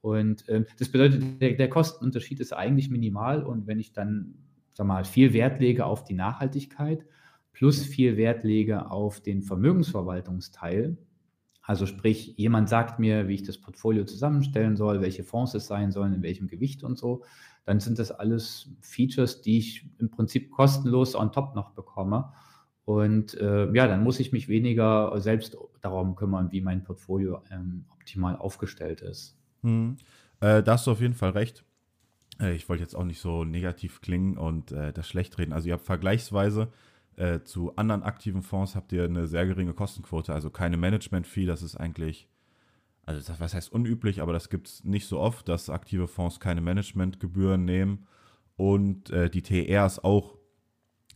Und 0.00 0.48
äh, 0.48 0.64
das 0.80 0.88
bedeutet, 0.88 1.40
der, 1.40 1.52
der, 1.52 1.70
Kostenunterschied 1.70 2.40
ist 2.40 2.52
eigentlich 2.52 2.90
minimal. 2.90 3.44
Und 3.44 3.68
wenn 3.68 3.78
ich 3.78 3.92
dann 3.92 4.34
sag 4.72 4.84
mal, 4.88 5.04
viel 5.04 5.32
Wert 5.32 5.60
lege 5.60 5.86
auf 5.86 6.02
die 6.02 6.14
Nachhaltigkeit 6.14 7.06
plus 7.52 7.84
viel 7.84 8.16
Wert 8.16 8.42
lege 8.42 8.90
auf 8.90 9.20
den 9.20 9.42
Vermögensverwaltungsteil, 9.42 10.98
also 11.62 11.86
sprich, 11.86 12.34
jemand 12.36 12.68
sagt 12.68 12.98
mir, 12.98 13.28
wie 13.28 13.34
ich 13.34 13.44
das 13.44 13.58
Portfolio 13.58 14.02
zusammenstellen 14.06 14.76
soll, 14.76 15.02
welche 15.02 15.22
Fonds 15.22 15.54
es 15.54 15.68
sein 15.68 15.92
sollen, 15.92 16.14
in 16.14 16.22
welchem 16.24 16.48
Gewicht 16.48 16.82
und 16.82 16.98
so, 16.98 17.22
dann 17.64 17.78
sind 17.78 18.00
das 18.00 18.10
alles 18.10 18.72
Features, 18.80 19.40
die 19.40 19.58
ich 19.58 19.88
im 19.98 20.10
Prinzip 20.10 20.50
kostenlos 20.50 21.14
on 21.14 21.30
top 21.30 21.54
noch 21.54 21.70
bekomme. 21.70 22.32
Und 22.88 23.34
äh, 23.34 23.70
ja, 23.74 23.86
dann 23.86 24.02
muss 24.02 24.18
ich 24.18 24.32
mich 24.32 24.48
weniger 24.48 25.12
selbst 25.20 25.58
darum 25.82 26.16
kümmern, 26.16 26.52
wie 26.52 26.62
mein 26.62 26.84
Portfolio 26.84 27.42
ähm, 27.50 27.84
optimal 27.92 28.34
aufgestellt 28.34 29.02
ist. 29.02 29.36
Hm. 29.62 29.98
Äh, 30.40 30.62
da 30.62 30.72
hast 30.72 30.86
du 30.86 30.92
auf 30.92 31.02
jeden 31.02 31.12
Fall 31.12 31.32
recht. 31.32 31.66
Äh, 32.40 32.54
ich 32.54 32.66
wollte 32.70 32.82
jetzt 32.82 32.94
auch 32.94 33.04
nicht 33.04 33.20
so 33.20 33.44
negativ 33.44 34.00
klingen 34.00 34.38
und 34.38 34.72
äh, 34.72 34.94
das 34.94 35.06
schlecht 35.06 35.36
reden. 35.36 35.52
Also 35.52 35.68
ihr 35.68 35.74
habt 35.74 35.84
vergleichsweise 35.84 36.68
äh, 37.16 37.42
zu 37.42 37.76
anderen 37.76 38.04
aktiven 38.04 38.40
Fonds 38.40 38.74
habt 38.74 38.90
ihr 38.92 39.04
eine 39.04 39.26
sehr 39.26 39.44
geringe 39.44 39.74
Kostenquote, 39.74 40.32
also 40.32 40.48
keine 40.48 40.78
Management-Fee. 40.78 41.44
Das 41.44 41.60
ist 41.60 41.76
eigentlich, 41.76 42.26
also 43.04 43.20
das, 43.20 43.38
was 43.38 43.52
heißt 43.52 43.70
unüblich, 43.70 44.22
aber 44.22 44.32
das 44.32 44.48
gibt 44.48 44.66
es 44.66 44.84
nicht 44.84 45.06
so 45.06 45.20
oft, 45.20 45.46
dass 45.50 45.68
aktive 45.68 46.08
Fonds 46.08 46.40
keine 46.40 46.62
Managementgebühren 46.62 47.66
nehmen. 47.66 48.06
Und 48.56 49.10
äh, 49.10 49.28
die 49.28 49.42
TR 49.42 49.84
ist 49.84 50.02
auch 50.02 50.37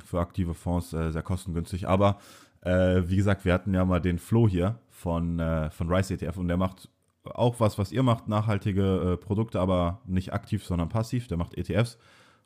für 0.04 0.20
aktive 0.20 0.54
Fonds 0.54 0.92
äh, 0.92 1.10
sehr 1.10 1.22
kostengünstig. 1.22 1.88
Aber 1.88 2.18
äh, 2.62 3.02
wie 3.06 3.16
gesagt, 3.16 3.44
wir 3.44 3.52
hatten 3.52 3.74
ja 3.74 3.84
mal 3.84 4.00
den 4.00 4.18
Flo 4.18 4.48
hier 4.48 4.78
von, 4.88 5.38
äh, 5.38 5.70
von 5.70 5.92
Rice 5.92 6.12
ETF 6.12 6.36
und 6.36 6.48
der 6.48 6.56
macht 6.56 6.88
auch 7.24 7.60
was, 7.60 7.78
was 7.78 7.92
ihr 7.92 8.02
macht, 8.02 8.28
nachhaltige 8.28 9.12
äh, 9.12 9.16
Produkte, 9.16 9.60
aber 9.60 10.00
nicht 10.06 10.32
aktiv, 10.32 10.64
sondern 10.64 10.88
passiv. 10.88 11.28
Der 11.28 11.36
macht 11.36 11.56
ETFs. 11.56 11.98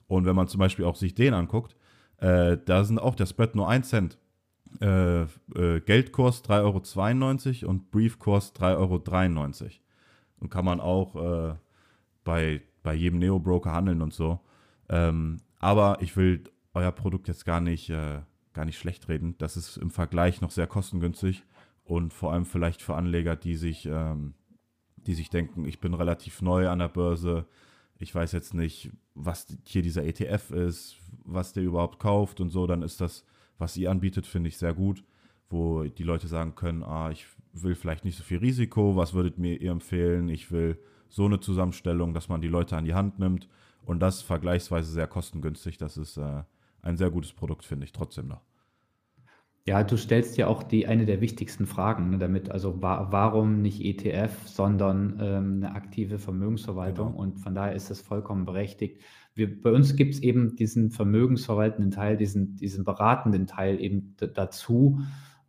Und 0.07 0.27
wenn 0.27 0.37
man 0.37 0.49
zum 0.49 0.61
Beispiel 0.61 0.85
auch 0.85 0.97
sich 0.97 1.15
den 1.15 1.35
anguckt, 1.35 1.77
äh, 2.19 2.59
da 2.65 2.85
sind 2.85 2.99
auch 2.99 3.15
der 3.15 3.27
Spread 3.27 3.55
nur 3.55 3.69
1 3.69 3.89
Cent. 3.89 4.19
Äh, 4.81 5.27
Geldkurs 5.55 6.45
3,92 6.45 7.63
Euro 7.63 7.71
und 7.71 7.91
Briefkurs 7.91 8.55
3,93 8.55 9.63
Euro. 9.63 9.71
Und 10.41 10.51
kann 10.51 10.67
man 10.67 10.81
auch 10.81 11.57
bei, 12.25 12.61
bei 12.83 12.95
jedem 12.95 13.19
Neo-Broker 13.21 13.73
handeln 13.73 14.03
und 14.03 14.13
so. 14.13 14.41
Ähm, 14.91 15.39
aber 15.59 15.99
ich 16.03 16.17
will 16.17 16.45
euer 16.77 16.93
Produkt 16.93 17.27
jetzt 17.27 17.47
gar 17.47 17.61
nicht, 17.61 17.89
äh, 17.89 18.21
gar 18.53 18.67
nicht 18.67 18.79
schlecht 18.79 19.09
reden. 19.09 19.35
Das 19.39 19.57
ist 19.57 19.79
im 19.79 19.91
Vergleich 19.91 20.43
noch 20.43 20.51
sehr 20.51 20.67
kostengünstig 20.67 21.43
und 21.85 22.13
vor 22.13 22.33
allem 22.33 22.45
vielleicht 22.45 22.83
für 22.83 22.95
Anleger, 22.95 23.35
die 23.35 23.57
sich, 23.57 23.87
ähm, 23.87 24.35
die 24.97 25.15
sich 25.15 25.31
denken, 25.31 25.65
ich 25.65 25.81
bin 25.81 25.95
relativ 25.95 26.43
neu 26.43 26.69
an 26.69 26.79
der 26.79 26.89
Börse, 26.89 27.47
ich 27.99 28.15
weiß 28.15 28.33
jetzt 28.33 28.53
nicht, 28.53 28.91
was 29.15 29.47
hier 29.65 29.81
dieser 29.81 30.05
ETF 30.05 30.51
ist, 30.51 30.97
was 31.25 31.55
der 31.55 31.63
überhaupt 31.63 31.99
kauft 31.99 32.41
und 32.41 32.51
so, 32.51 32.67
dann 32.67 32.83
ist 32.83 33.01
das, 33.01 33.25
was 33.57 33.77
ihr 33.79 33.91
anbietet, 33.91 34.27
finde 34.27 34.49
ich 34.49 34.59
sehr 34.59 34.75
gut, 34.75 35.03
wo 35.49 35.85
die 35.85 36.03
Leute 36.03 36.29
sagen 36.29 36.55
können, 36.57 36.83
ah, 36.83 37.11
ich 37.11 37.27
will 37.55 37.75
vielleicht 37.75 38.05
nicht 38.05 38.19
so 38.19 38.23
viel 38.23 38.39
Risiko, 38.39 38.97
was 38.97 39.15
würdet 39.15 39.39
mir 39.39 39.59
ihr 39.59 39.71
empfehlen? 39.71 40.29
Ich 40.29 40.53
will 40.53 40.79
so 41.09 41.25
eine 41.25 41.41
Zusammenstellung, 41.41 42.13
dass 42.13 42.29
man 42.29 42.43
die 42.43 42.49
Leute 42.49 42.77
an 42.77 42.85
die 42.85 42.93
Hand 42.93 43.19
nimmt 43.19 43.49
und 43.87 44.01
das 44.01 44.21
vergleichsweise 44.21 44.93
sehr 44.93 45.07
kostengünstig. 45.07 45.79
Das 45.79 45.97
ist 45.97 46.19
äh, 46.19 46.43
ein 46.87 46.97
sehr 46.97 47.11
gutes 47.11 47.33
Produkt, 47.33 47.65
finde 47.65 47.85
ich 47.85 47.93
trotzdem 47.93 48.29
noch. 48.29 48.43
Ja, 49.67 49.83
du 49.83 49.97
stellst 49.97 50.37
ja 50.37 50.47
auch 50.47 50.63
die 50.63 50.87
eine 50.87 51.07
der 51.07 51.21
wichtigsten 51.21 51.67
Fragen 51.67 52.11
ne, 52.11 52.19
damit. 52.19 52.53
Also 52.53 52.81
wa 52.81 53.09
warum 53.11 53.63
nicht 53.63 53.85
ETF, 53.85 54.47
sondern 54.47 55.19
ähm, 55.21 55.55
eine 55.57 55.75
aktive 55.75 56.21
Vermögensverwaltung? 56.21 57.09
Genau. 57.09 57.21
Und 57.21 57.41
von 57.41 57.55
daher 57.55 57.75
ist 57.75 57.91
das 57.91 58.01
vollkommen 58.01 58.45
berechtigt. 58.45 59.03
Wir, 59.35 59.61
bei 59.61 59.73
uns 59.73 59.97
gibt 59.97 60.15
es 60.15 60.23
eben 60.23 60.55
diesen 60.55 60.93
vermögensverwaltenden 60.93 61.91
Teil, 61.91 62.17
diesen, 62.17 62.55
diesen 62.55 62.85
beratenden 62.85 63.49
Teil 63.49 63.81
eben 63.81 64.15
dazu, 64.35 65.01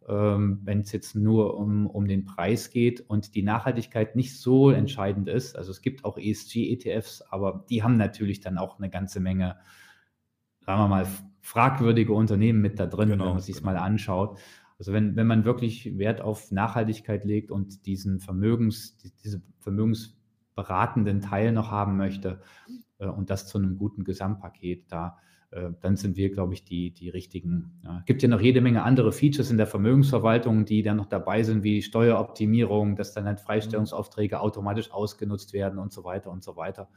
ähm, 0.10 0.62
wenn 0.64 0.80
es 0.80 0.92
jetzt 0.92 1.16
nur 1.16 1.56
um, 1.56 1.86
um 1.86 2.08
den 2.08 2.26
Preis 2.26 2.72
geht 2.72 3.02
und 3.02 3.36
die 3.36 3.44
Nachhaltigkeit 3.44 4.16
nicht 4.16 4.40
so 4.40 4.72
entscheidend 4.72 5.30
ist. 5.30 5.56
Also 5.56 5.70
es 5.70 5.84
gibt 5.84 6.04
auch 6.06 6.18
ESG-ETFs, 6.18 7.22
aber 7.22 7.66
die 7.70 7.84
haben 7.84 7.98
natürlich 7.98 8.40
dann 8.40 8.58
auch 8.58 8.80
eine 8.80 8.90
ganze 8.90 9.20
Menge 9.20 9.58
sagen 10.68 10.82
wir 10.82 10.88
mal, 10.90 11.08
fragwürdige 11.48 12.12
Unternehmen 12.12 12.60
mit 12.60 12.78
da 12.78 12.86
drin, 12.86 13.08
genau, 13.08 13.24
wenn 13.24 13.32
man 13.36 13.42
sich 13.42 13.56
genau. 13.56 13.72
mal 13.72 13.78
anschaut. 13.78 14.38
Also 14.80 14.92
wenn, 14.92 15.16
wenn 15.16 15.28
man 15.28 15.46
wirklich 15.46 15.98
Wert 15.98 16.20
auf 16.20 16.52
Nachhaltigkeit 16.52 17.24
legt 17.24 17.52
und 17.52 17.86
diesen 17.86 18.20
Vermögens, 18.20 18.98
diese 19.24 19.42
vermögensberatenden 19.60 21.22
Teil 21.22 21.54
noch 21.54 21.72
haben 21.72 21.96
möchte 21.96 22.42
äh, 23.00 23.08
und 23.08 23.30
das 23.30 23.48
zu 23.48 23.58
einem 23.58 23.78
guten 23.78 24.04
Gesamtpaket, 24.04 24.92
da 24.92 25.18
äh, 25.52 25.70
dann 25.80 25.96
sind 25.96 26.18
wir, 26.18 26.30
glaube 26.32 26.54
ich, 26.54 26.66
die, 26.66 26.94
die 26.94 27.08
richtigen. 27.08 27.80
Ja. 27.86 28.04
Gibt 28.06 28.24
ja 28.24 28.28
noch 28.28 28.42
jede 28.42 28.60
Menge 28.60 28.84
andere 28.84 29.14
Features 29.14 29.50
in 29.50 29.56
der 29.56 29.68
Vermögensverwaltung, 29.68 30.66
die 30.66 30.84
dann 30.84 30.98
noch 30.98 31.06
dabei 31.06 31.44
sind, 31.44 31.64
wie 31.64 31.82
Steueroptimierung, 31.82 32.98
dass 32.98 33.14
dann 33.14 33.26
halt 33.26 33.40
Freistellungsaufträge 33.40 34.42
automatisch 34.42 34.92
ausgenutzt 34.92 35.54
werden 35.54 35.80
und 35.80 35.94
so 35.94 36.04
weiter 36.04 36.30
und 36.30 36.44
so 36.44 36.58
weiter. 36.58 36.90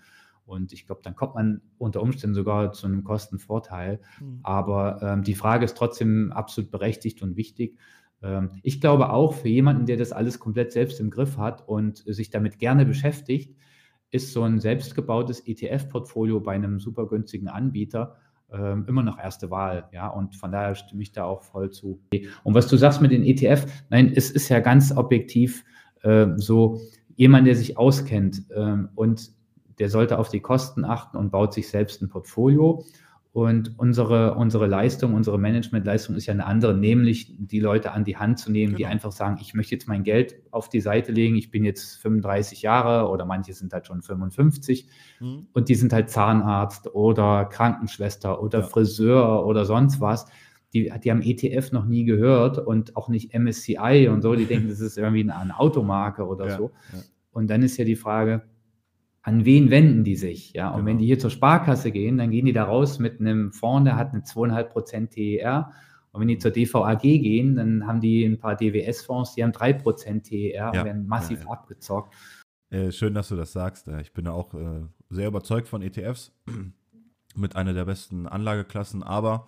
Und 0.51 0.73
ich 0.73 0.85
glaube, 0.85 1.01
dann 1.05 1.15
kommt 1.15 1.37
man 1.37 1.61
unter 1.79 2.03
Umständen 2.03 2.35
sogar 2.35 2.73
zu 2.73 2.87
einem 2.87 3.05
Kostenvorteil. 3.05 4.01
Mhm. 4.21 4.41
Aber 4.43 5.01
ähm, 5.01 5.23
die 5.23 5.37
Frage 5.37 5.65
ist 5.65 5.77
trotzdem 5.77 6.33
absolut 6.33 6.73
berechtigt 6.73 7.23
und 7.23 7.37
wichtig. 7.37 7.79
Ähm, 8.21 8.51
ich 8.65 8.81
glaube 8.81 9.11
auch 9.11 9.35
für 9.35 9.49
jemanden, 9.49 9.87
der 9.87 9.97
das 9.97 10.11
alles 10.11 10.41
komplett 10.41 10.73
selbst 10.73 10.99
im 10.99 11.11
Griff 11.11 11.39
hat 11.39 11.67
und 11.69 11.99
sich 11.99 12.31
damit 12.31 12.59
gerne 12.59 12.85
beschäftigt, 12.85 13.57
ist 14.11 14.33
so 14.33 14.43
ein 14.43 14.59
selbstgebautes 14.59 15.47
ETF-Portfolio 15.47 16.41
bei 16.41 16.53
einem 16.53 16.81
super 16.81 17.07
günstigen 17.07 17.47
Anbieter 17.47 18.17
ähm, 18.53 18.85
immer 18.89 19.05
noch 19.05 19.21
erste 19.21 19.53
Wahl. 19.53 19.89
Ja, 19.93 20.09
und 20.09 20.35
von 20.35 20.51
daher 20.51 20.75
stimme 20.75 21.03
ich 21.03 21.13
da 21.13 21.23
auch 21.25 21.43
voll 21.43 21.71
zu. 21.71 22.03
Und 22.43 22.55
was 22.55 22.67
du 22.67 22.77
sagst 22.77 23.01
mit 23.01 23.13
den 23.13 23.23
ETF, 23.23 23.67
nein, 23.89 24.13
es 24.13 24.33
ist 24.33 24.49
ja 24.49 24.59
ganz 24.59 24.91
objektiv 24.91 25.65
äh, 26.03 26.27
so, 26.35 26.81
jemand, 27.15 27.47
der 27.47 27.55
sich 27.55 27.77
auskennt 27.77 28.45
ähm, 28.57 28.89
und 28.95 29.31
der 29.81 29.89
sollte 29.89 30.19
auf 30.19 30.29
die 30.29 30.41
Kosten 30.41 30.85
achten 30.85 31.17
und 31.17 31.31
baut 31.31 31.55
sich 31.55 31.69
selbst 31.69 32.03
ein 32.03 32.09
Portfolio. 32.09 32.85
Und 33.33 33.79
unsere, 33.79 34.35
unsere 34.35 34.67
Leistung, 34.67 35.15
unsere 35.15 35.39
Managementleistung 35.39 36.17
ist 36.17 36.27
ja 36.27 36.35
eine 36.35 36.47
andere, 36.47 36.75
nämlich 36.75 37.33
die 37.39 37.61
Leute 37.61 37.93
an 37.93 38.05
die 38.05 38.17
Hand 38.17 38.41
zu 38.41 38.51
nehmen, 38.51 38.75
genau. 38.75 38.79
die 38.79 38.87
einfach 38.87 39.13
sagen, 39.13 39.39
ich 39.41 39.55
möchte 39.55 39.75
jetzt 39.77 39.87
mein 39.87 40.03
Geld 40.03 40.35
auf 40.51 40.69
die 40.69 40.81
Seite 40.81 41.13
legen, 41.13 41.37
ich 41.37 41.53
bin 41.53 41.65
jetzt 41.65 41.99
35 42.03 42.63
Jahre 42.63 43.09
oder 43.09 43.25
manche 43.25 43.55
sind 43.55 43.73
halt 43.73 43.87
schon 43.87 44.03
55 44.03 44.89
mhm. 45.21 45.47
und 45.53 45.69
die 45.69 45.77
sind 45.77 45.93
halt 45.93 46.11
Zahnarzt 46.11 46.93
oder 46.93 47.45
Krankenschwester 47.45 48.43
oder 48.43 48.61
ja. 48.61 48.65
Friseur 48.65 49.47
oder 49.47 49.65
sonst 49.65 50.01
was. 50.01 50.27
Die, 50.73 50.93
die 51.03 51.11
haben 51.11 51.23
ETF 51.23 51.71
noch 51.71 51.85
nie 51.85 52.05
gehört 52.05 52.59
und 52.59 52.97
auch 52.97 53.09
nicht 53.09 53.33
MSCI 53.33 54.09
und 54.13 54.23
so, 54.23 54.35
die 54.35 54.47
denken, 54.47 54.69
das 54.69 54.81
ist 54.81 54.99
irgendwie 54.99 55.23
eine, 55.23 55.37
eine 55.37 55.59
Automarke 55.59 56.27
oder 56.27 56.49
ja, 56.49 56.57
so. 56.57 56.71
Ja. 56.93 56.99
Und 57.33 57.49
dann 57.49 57.63
ist 57.63 57.77
ja 57.77 57.85
die 57.85 57.97
Frage, 57.97 58.43
an 59.23 59.45
wen 59.45 59.71
wenden 59.71 60.05
die 60.05 60.17
sich? 60.17 60.53
Ja, 60.53 60.69
und 60.71 60.77
genau. 60.77 60.87
wenn 60.87 60.99
die 60.99 61.07
hier 61.07 61.19
zur 61.19 61.31
Sparkasse 61.31 61.91
gehen, 61.91 62.19
dann 62.19 62.31
gehen 62.31 62.47
die 62.47 62.53
da 62.53 62.65
raus 62.65 62.99
mit 62.99 63.21
einem 63.21 63.53
Fonds, 63.53 63.85
der 63.85 63.97
hat 63.97 64.13
eine 64.13 64.23
2,5% 64.23 65.11
TER. 65.11 65.73
Und 66.13 66.21
wenn 66.21 66.29
die 66.29 66.39
zur 66.39 66.51
DVAG 66.51 67.03
gehen, 67.03 67.55
dann 67.57 67.87
haben 67.87 68.01
die 68.01 68.25
ein 68.25 68.39
paar 68.39 68.57
DWS-Fonds, 68.57 69.35
die 69.35 69.45
haben 69.45 69.53
3% 69.53 70.23
TER 70.23 70.53
ja. 70.53 70.69
und 70.69 70.85
werden 70.85 71.07
massiv 71.07 71.41
ja, 71.41 71.45
ja. 71.45 71.51
abgezockt. 71.53 72.15
Äh, 72.71 72.93
schön, 72.93 73.15
dass 73.15 73.29
du 73.29 73.37
das 73.37 73.53
sagst. 73.53 73.89
Äh, 73.89 74.01
ich 74.01 74.13
bin 74.13 74.25
ja 74.25 74.33
auch 74.33 74.55
äh, 74.55 74.87
sehr 75.11 75.29
überzeugt 75.29 75.69
von 75.69 75.83
ETFs 75.83 76.33
mit 77.37 77.57
einer 77.57 77.75
der 77.75 77.85
besten 77.85 78.27
Anlageklassen, 78.27 79.03
aber 79.03 79.47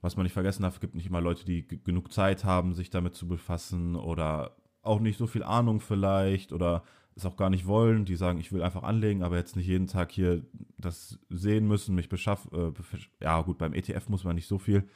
was 0.00 0.16
man 0.16 0.24
nicht 0.24 0.32
vergessen 0.32 0.64
darf, 0.64 0.80
gibt 0.80 0.94
nicht 0.96 1.06
immer 1.06 1.20
Leute, 1.20 1.44
die 1.44 1.66
genug 1.66 2.12
Zeit 2.12 2.44
haben, 2.44 2.74
sich 2.74 2.90
damit 2.90 3.14
zu 3.14 3.28
befassen 3.28 3.94
oder 3.94 4.56
auch 4.82 5.00
nicht 5.00 5.18
so 5.18 5.26
viel 5.26 5.42
Ahnung 5.42 5.80
vielleicht 5.80 6.52
oder 6.52 6.82
es 7.14 7.26
auch 7.26 7.36
gar 7.36 7.50
nicht 7.50 7.66
wollen, 7.66 8.04
die 8.04 8.16
sagen, 8.16 8.38
ich 8.38 8.52
will 8.52 8.62
einfach 8.62 8.82
anlegen, 8.82 9.22
aber 9.22 9.36
jetzt 9.36 9.56
nicht 9.56 9.66
jeden 9.66 9.86
Tag 9.86 10.12
hier 10.12 10.42
das 10.78 11.18
sehen 11.28 11.68
müssen, 11.68 11.94
mich 11.94 12.08
beschaffen. 12.08 12.74
Äh, 12.74 13.24
ja, 13.24 13.40
gut, 13.42 13.58
beim 13.58 13.74
ETF 13.74 14.08
muss 14.08 14.24
man 14.24 14.34
nicht 14.34 14.48
so 14.48 14.58
viel 14.58 14.88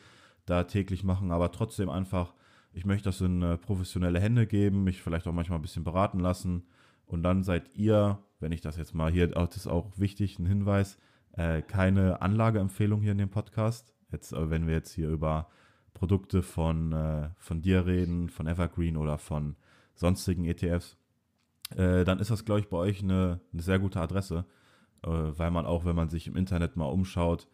da 0.46 0.64
täglich 0.64 1.04
machen, 1.04 1.30
aber 1.30 1.52
trotzdem 1.52 1.90
einfach, 1.90 2.32
ich 2.72 2.86
möchte 2.86 3.08
das 3.08 3.20
in 3.20 3.42
äh, 3.42 3.58
professionelle 3.58 4.20
Hände 4.20 4.46
geben, 4.46 4.84
mich 4.84 5.02
vielleicht 5.02 5.26
auch 5.26 5.32
manchmal 5.32 5.58
ein 5.58 5.62
bisschen 5.62 5.84
beraten 5.84 6.20
lassen. 6.20 6.66
Und 7.04 7.22
dann 7.22 7.42
seid 7.44 7.70
ihr, 7.74 8.18
wenn 8.40 8.52
ich 8.52 8.60
das 8.60 8.76
jetzt 8.76 8.94
mal 8.94 9.12
hier, 9.12 9.28
das 9.28 9.56
ist 9.56 9.66
auch 9.66 9.90
wichtig, 9.96 10.38
ein 10.38 10.46
Hinweis, 10.46 10.98
äh, 11.32 11.62
keine 11.62 12.22
Anlageempfehlung 12.22 13.02
hier 13.02 13.12
in 13.12 13.18
dem 13.18 13.30
Podcast. 13.30 13.92
Jetzt, 14.10 14.32
äh, 14.32 14.50
wenn 14.50 14.66
wir 14.66 14.74
jetzt 14.74 14.92
hier 14.92 15.08
über 15.10 15.48
Produkte 15.94 16.42
von, 16.42 16.92
äh, 16.92 17.30
von 17.38 17.60
dir 17.60 17.86
reden, 17.86 18.28
von 18.28 18.46
Evergreen 18.46 18.96
oder 18.96 19.18
von 19.18 19.56
sonstigen 19.96 20.44
ETFs, 20.44 20.96
äh, 21.74 22.04
dann 22.04 22.20
ist 22.20 22.30
das, 22.30 22.44
glaube 22.44 22.60
ich, 22.60 22.68
bei 22.68 22.76
euch 22.76 23.02
eine, 23.02 23.40
eine 23.52 23.62
sehr 23.62 23.78
gute 23.78 24.00
Adresse, 24.00 24.44
äh, 25.02 25.08
weil 25.08 25.50
man 25.50 25.66
auch, 25.66 25.84
wenn 25.84 25.96
man 25.96 26.08
sich 26.08 26.26
im 26.28 26.36
Internet 26.36 26.76
mal 26.76 26.86
umschaut, 26.86 27.48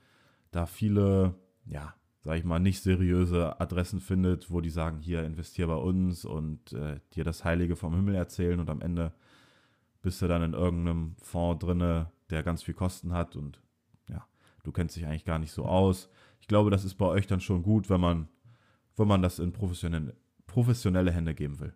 da 0.50 0.66
viele, 0.66 1.34
ja, 1.64 1.94
sag 2.20 2.38
ich 2.38 2.44
mal, 2.44 2.60
nicht 2.60 2.82
seriöse 2.82 3.60
Adressen 3.60 4.00
findet, 4.00 4.50
wo 4.50 4.60
die 4.60 4.70
sagen, 4.70 5.00
hier 5.00 5.24
investier 5.24 5.66
bei 5.66 5.76
uns 5.76 6.24
und 6.24 6.72
äh, 6.72 7.00
dir 7.14 7.24
das 7.24 7.44
Heilige 7.44 7.74
vom 7.74 7.94
Himmel 7.94 8.14
erzählen 8.14 8.60
und 8.60 8.70
am 8.70 8.80
Ende 8.80 9.12
bist 10.02 10.20
du 10.20 10.28
dann 10.28 10.42
in 10.42 10.52
irgendeinem 10.52 11.16
Fonds 11.22 11.64
drinne, 11.64 12.10
der 12.30 12.42
ganz 12.42 12.62
viel 12.62 12.74
Kosten 12.74 13.12
hat 13.12 13.34
und 13.34 13.60
ja, 14.08 14.26
du 14.62 14.72
kennst 14.72 14.96
dich 14.96 15.06
eigentlich 15.06 15.24
gar 15.24 15.38
nicht 15.38 15.52
so 15.52 15.64
aus. 15.64 16.10
Ich 16.40 16.48
glaube, 16.48 16.70
das 16.70 16.84
ist 16.84 16.94
bei 16.94 17.06
euch 17.06 17.26
dann 17.26 17.40
schon 17.40 17.62
gut, 17.62 17.88
wenn 17.88 18.00
man, 18.00 18.28
wenn 18.96 19.08
man 19.08 19.22
das 19.22 19.38
in 19.38 19.52
professionelle, 19.52 20.14
professionelle 20.46 21.12
Hände 21.12 21.34
geben 21.34 21.60
will. 21.60 21.72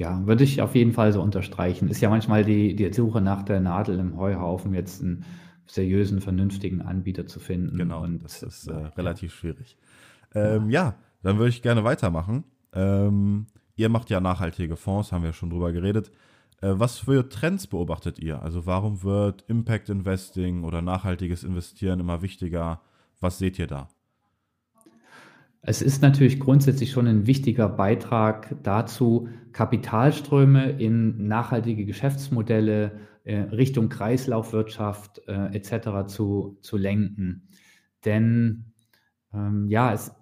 Ja, 0.00 0.26
würde 0.26 0.44
ich 0.44 0.62
auf 0.62 0.74
jeden 0.74 0.94
Fall 0.94 1.12
so 1.12 1.20
unterstreichen. 1.20 1.88
Ist 1.88 2.00
ja 2.00 2.08
manchmal 2.08 2.42
die, 2.42 2.74
die 2.74 2.90
Suche 2.90 3.20
nach 3.20 3.42
der 3.42 3.60
Nadel 3.60 3.98
im 3.98 4.16
Heuhaufen, 4.16 4.72
jetzt 4.72 5.02
einen 5.02 5.26
seriösen, 5.66 6.22
vernünftigen 6.22 6.80
Anbieter 6.80 7.26
zu 7.26 7.38
finden. 7.38 7.76
Genau, 7.76 8.02
und 8.04 8.24
das 8.24 8.42
ist 8.42 8.66
äh, 8.68 8.72
relativ 8.72 9.32
ja. 9.34 9.38
schwierig. 9.38 9.76
Ähm, 10.34 10.70
ja. 10.70 10.84
ja. 10.84 10.94
dann 11.22 11.36
würde 11.36 11.50
ich 11.50 11.60
gerne 11.60 11.84
weitermachen. 11.84 12.44
Ähm, 12.72 13.48
ihr 13.76 13.90
macht 13.90 14.08
ja 14.08 14.20
nachhaltige 14.20 14.76
Fonds, 14.76 15.12
haben 15.12 15.22
wir 15.22 15.34
schon 15.34 15.50
drüber 15.50 15.70
geredet. 15.70 16.10
Äh, 16.62 16.72
was 16.76 17.00
für 17.00 17.28
Trends 17.28 17.66
beobachtet 17.66 18.18
ihr? 18.18 18.40
Also 18.40 18.64
warum 18.64 19.02
wird 19.02 19.44
Impact 19.48 19.90
Investing 19.90 20.64
oder 20.64 20.80
nachhaltiges 20.80 21.44
Investieren 21.44 22.00
immer 22.00 22.22
wichtiger? 22.22 22.80
Was 23.20 23.36
seht 23.36 23.58
ihr 23.58 23.66
da? 23.66 23.90
Es 25.62 25.82
ist 25.82 26.00
natürlich 26.00 26.40
grundsätzlich 26.40 26.90
schon 26.90 27.06
ein 27.06 27.26
wichtiger 27.26 27.68
Beitrag 27.68 28.56
dazu, 28.62 29.28
Kapitalströme 29.52 30.70
in 30.70 31.26
nachhaltige 31.26 31.84
Geschäftsmodelle 31.84 32.92
äh, 33.24 33.36
Richtung 33.36 33.90
Kreislaufwirtschaft 33.90 35.20
äh, 35.28 35.54
etc. 35.54 36.06
Zu, 36.06 36.58
zu 36.62 36.78
lenken. 36.78 37.48
Denn 38.06 38.72
ähm, 39.34 39.68
ja, 39.68 39.92
es, 39.92 40.12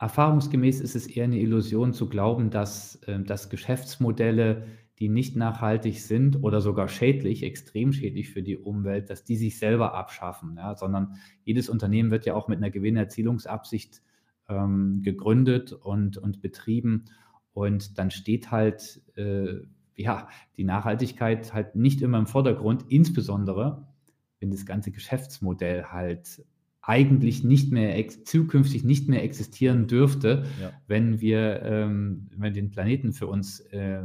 erfahrungsgemäß 0.00 0.80
ist 0.80 0.96
es 0.96 1.06
eher 1.06 1.24
eine 1.24 1.38
Illusion 1.38 1.92
zu 1.92 2.08
glauben, 2.08 2.50
dass, 2.50 2.96
äh, 3.06 3.20
dass 3.22 3.50
Geschäftsmodelle, 3.50 4.66
die 4.98 5.08
nicht 5.08 5.36
nachhaltig 5.36 6.00
sind 6.00 6.42
oder 6.42 6.60
sogar 6.60 6.88
schädlich, 6.88 7.44
extrem 7.44 7.92
schädlich 7.92 8.30
für 8.30 8.42
die 8.42 8.56
Umwelt, 8.56 9.10
dass 9.10 9.24
die 9.24 9.36
sich 9.36 9.58
selber 9.58 9.94
abschaffen, 9.94 10.56
ja, 10.56 10.74
sondern 10.74 11.14
jedes 11.44 11.68
Unternehmen 11.68 12.10
wird 12.10 12.26
ja 12.26 12.34
auch 12.34 12.48
mit 12.48 12.58
einer 12.58 12.70
Gewinnerzielungsabsicht 12.70 14.02
ähm, 14.50 15.00
gegründet 15.02 15.72
und, 15.72 16.18
und 16.18 16.40
betrieben. 16.42 17.04
Und 17.52 17.98
dann 17.98 18.10
steht 18.10 18.50
halt 18.50 19.02
äh, 19.16 19.60
ja, 19.94 20.28
die 20.56 20.64
Nachhaltigkeit 20.64 21.52
halt 21.52 21.76
nicht 21.76 22.02
immer 22.02 22.18
im 22.18 22.26
Vordergrund, 22.26 22.84
insbesondere 22.88 23.86
wenn 24.40 24.50
das 24.50 24.64
ganze 24.64 24.90
Geschäftsmodell 24.90 25.84
halt 25.84 26.42
eigentlich 26.82 27.44
nicht 27.44 27.72
mehr 27.72 28.08
zukünftig 28.24 28.84
nicht 28.84 29.06
mehr 29.08 29.22
existieren 29.22 29.86
dürfte, 29.86 30.46
ja. 30.60 30.72
wenn 30.86 31.20
wir 31.20 31.62
ähm, 31.62 32.28
wenn 32.36 32.54
den 32.54 32.70
Planeten 32.70 33.12
für 33.12 33.26
uns 33.26 33.60
äh, 33.60 34.02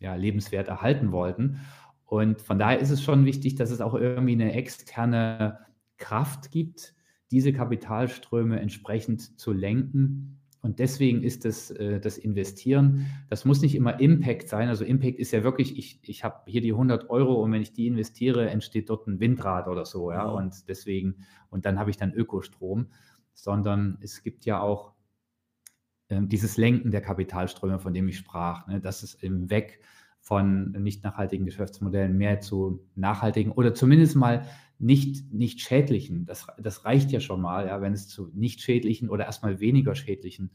ja, 0.00 0.14
lebenswert 0.16 0.68
erhalten 0.68 1.12
wollten. 1.12 1.60
Und 2.04 2.42
von 2.42 2.58
daher 2.58 2.80
ist 2.80 2.90
es 2.90 3.02
schon 3.02 3.24
wichtig, 3.24 3.54
dass 3.54 3.70
es 3.70 3.80
auch 3.80 3.94
irgendwie 3.94 4.32
eine 4.32 4.52
externe 4.52 5.60
Kraft 5.98 6.50
gibt, 6.50 6.94
diese 7.30 7.52
Kapitalströme 7.52 8.60
entsprechend 8.60 9.38
zu 9.38 9.52
lenken. 9.52 10.40
Und 10.62 10.78
deswegen 10.80 11.22
ist 11.22 11.44
das, 11.44 11.70
äh, 11.70 12.00
das 12.00 12.18
Investieren, 12.18 13.06
das 13.28 13.44
muss 13.44 13.62
nicht 13.62 13.74
immer 13.74 14.00
Impact 14.00 14.48
sein. 14.48 14.68
Also 14.68 14.84
Impact 14.84 15.18
ist 15.18 15.32
ja 15.32 15.44
wirklich, 15.44 15.78
ich, 15.78 16.00
ich 16.02 16.24
habe 16.24 16.42
hier 16.46 16.60
die 16.60 16.72
100 16.72 17.08
Euro 17.10 17.34
und 17.34 17.52
wenn 17.52 17.62
ich 17.62 17.72
die 17.72 17.86
investiere, 17.86 18.50
entsteht 18.50 18.90
dort 18.90 19.06
ein 19.06 19.20
Windrad 19.20 19.68
oder 19.68 19.84
so. 19.84 20.10
Ja? 20.10 20.24
Und 20.24 20.68
deswegen, 20.68 21.24
und 21.50 21.66
dann 21.66 21.78
habe 21.78 21.90
ich 21.90 21.96
dann 21.96 22.12
Ökostrom, 22.12 22.88
sondern 23.32 23.98
es 24.00 24.22
gibt 24.22 24.44
ja 24.44 24.60
auch 24.60 24.94
äh, 26.08 26.20
dieses 26.22 26.56
Lenken 26.56 26.90
der 26.90 27.00
Kapitalströme, 27.00 27.78
von 27.78 27.94
dem 27.94 28.08
ich 28.08 28.18
sprach. 28.18 28.66
Ne? 28.66 28.80
Das 28.80 29.02
ist 29.02 29.22
im 29.22 29.50
Weg 29.50 29.80
von 30.20 30.72
nicht 30.72 31.04
nachhaltigen 31.04 31.46
Geschäftsmodellen 31.46 32.16
mehr 32.16 32.40
zu 32.40 32.84
nachhaltigen 32.96 33.52
oder 33.52 33.74
zumindest 33.74 34.16
mal 34.16 34.44
nicht, 34.78 35.32
nicht 35.32 35.60
schädlichen. 35.60 36.26
Das, 36.26 36.46
das 36.58 36.84
reicht 36.84 37.10
ja 37.12 37.20
schon 37.20 37.40
mal, 37.40 37.66
ja, 37.66 37.80
wenn 37.80 37.92
es 37.92 38.08
zu 38.08 38.30
nicht 38.34 38.60
schädlichen 38.60 39.08
oder 39.08 39.24
erstmal 39.24 39.60
weniger 39.60 39.94
schädlichen 39.94 40.50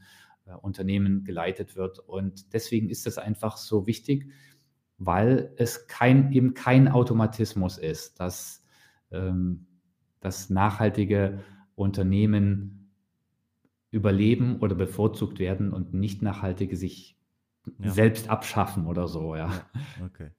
äh, 0.46 0.52
Unternehmen 0.54 1.24
geleitet 1.24 1.76
wird. 1.76 1.98
Und 1.98 2.52
deswegen 2.52 2.88
ist 2.88 3.06
das 3.06 3.18
einfach 3.18 3.56
so 3.56 3.86
wichtig, 3.86 4.30
weil 4.98 5.52
es 5.56 5.86
kein, 5.88 6.32
eben 6.32 6.54
kein 6.54 6.88
Automatismus 6.88 7.78
ist, 7.78 8.20
dass, 8.20 8.64
ähm, 9.10 9.66
dass 10.20 10.50
nachhaltige 10.50 11.40
Unternehmen 11.74 12.90
überleben 13.90 14.60
oder 14.60 14.74
bevorzugt 14.74 15.38
werden 15.38 15.72
und 15.72 15.92
nicht 15.92 16.22
nachhaltige 16.22 16.76
sich 16.76 17.18
ja. 17.78 17.90
selbst 17.90 18.28
abschaffen 18.28 18.86
oder 18.86 19.08
so, 19.08 19.36
ja. 19.36 19.50
Okay. 20.04 20.30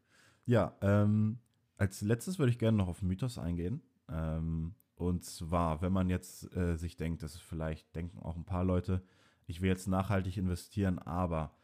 Ja, 0.45 0.75
ähm, 0.81 1.39
als 1.77 2.01
letztes 2.01 2.39
würde 2.39 2.51
ich 2.51 2.59
gerne 2.59 2.77
noch 2.77 2.87
auf 2.87 3.01
Mythos 3.01 3.37
eingehen. 3.37 3.81
Ähm, 4.09 4.75
und 4.95 5.23
zwar, 5.25 5.81
wenn 5.81 5.93
man 5.93 6.09
jetzt 6.09 6.55
äh, 6.55 6.75
sich 6.77 6.97
denkt, 6.97 7.23
das 7.23 7.35
ist 7.35 7.41
vielleicht 7.41 7.95
denken 7.95 8.19
auch 8.19 8.35
ein 8.35 8.45
paar 8.45 8.63
Leute, 8.63 9.03
ich 9.47 9.61
will 9.61 9.69
jetzt 9.69 9.87
nachhaltig 9.87 10.37
investieren, 10.37 10.99
aber 10.99 11.55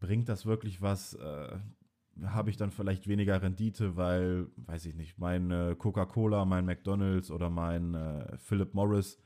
bringt 0.00 0.28
das 0.28 0.44
wirklich 0.44 0.82
was? 0.82 1.14
Äh, 1.14 1.58
Habe 2.24 2.50
ich 2.50 2.56
dann 2.56 2.70
vielleicht 2.70 3.08
weniger 3.08 3.40
Rendite, 3.40 3.96
weil, 3.96 4.48
weiß 4.56 4.86
ich 4.86 4.94
nicht, 4.94 5.18
mein 5.18 5.50
äh, 5.50 5.74
Coca-Cola, 5.78 6.44
mein 6.44 6.66
McDonald's 6.66 7.30
oder 7.30 7.48
mein 7.48 7.94
äh, 7.94 8.36
Philip 8.38 8.74
Morris 8.74 9.18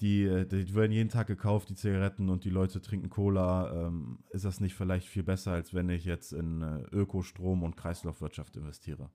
die, 0.00 0.24
äh, 0.24 0.46
die 0.46 0.74
werden 0.74 0.92
jeden 0.92 1.08
Tag 1.08 1.26
gekauft, 1.26 1.70
die 1.70 1.74
Zigaretten, 1.74 2.28
und 2.28 2.44
die 2.44 2.50
Leute 2.50 2.80
trinken 2.80 3.10
Cola. 3.10 3.86
Ähm, 3.86 4.20
ist 4.30 4.44
das 4.44 4.60
nicht 4.60 4.74
vielleicht 4.74 5.08
viel 5.08 5.22
besser, 5.22 5.52
als 5.52 5.74
wenn 5.74 5.88
ich 5.88 6.04
jetzt 6.04 6.32
in 6.32 6.62
äh, 6.62 6.82
Ökostrom 6.92 7.62
und 7.62 7.76
Kreislaufwirtschaft 7.76 8.56
investiere? 8.56 9.10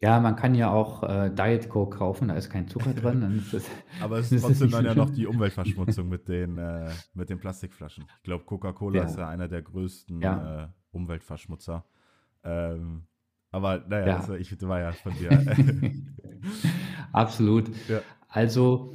Ja, 0.00 0.20
man 0.20 0.36
kann 0.36 0.54
ja 0.54 0.70
auch 0.70 1.02
äh, 1.02 1.30
Diet 1.30 1.68
Coke 1.68 1.98
kaufen, 1.98 2.28
da 2.28 2.34
ist 2.34 2.50
kein 2.50 2.68
Zucker 2.68 2.94
drin. 2.94 3.44
Das, 3.50 3.64
Aber 4.00 4.18
es 4.18 4.30
ist 4.30 4.42
trotzdem 4.44 4.70
dann 4.70 4.84
ja 4.84 4.94
noch 4.94 5.10
die 5.10 5.26
Umweltverschmutzung 5.26 6.08
mit 6.08 6.28
den, 6.28 6.56
äh, 6.58 6.90
mit 7.14 7.30
den 7.30 7.38
Plastikflaschen. 7.38 8.04
Ich 8.18 8.22
glaube, 8.22 8.44
Coca-Cola 8.44 9.00
ja. 9.00 9.04
ist 9.04 9.18
ja 9.18 9.28
einer 9.28 9.48
der 9.48 9.62
größten 9.62 10.20
ja. 10.20 10.64
äh, 10.64 10.68
Umweltverschmutzer. 10.92 11.84
Ähm, 12.44 13.06
aber 13.50 13.84
naja, 13.88 14.06
ja. 14.06 14.16
also 14.18 14.34
ich 14.34 14.60
war 14.62 14.80
ja 14.80 14.92
von 14.92 15.12
dir. 15.14 15.30
Absolut. 17.12 17.70
Also 18.28 18.94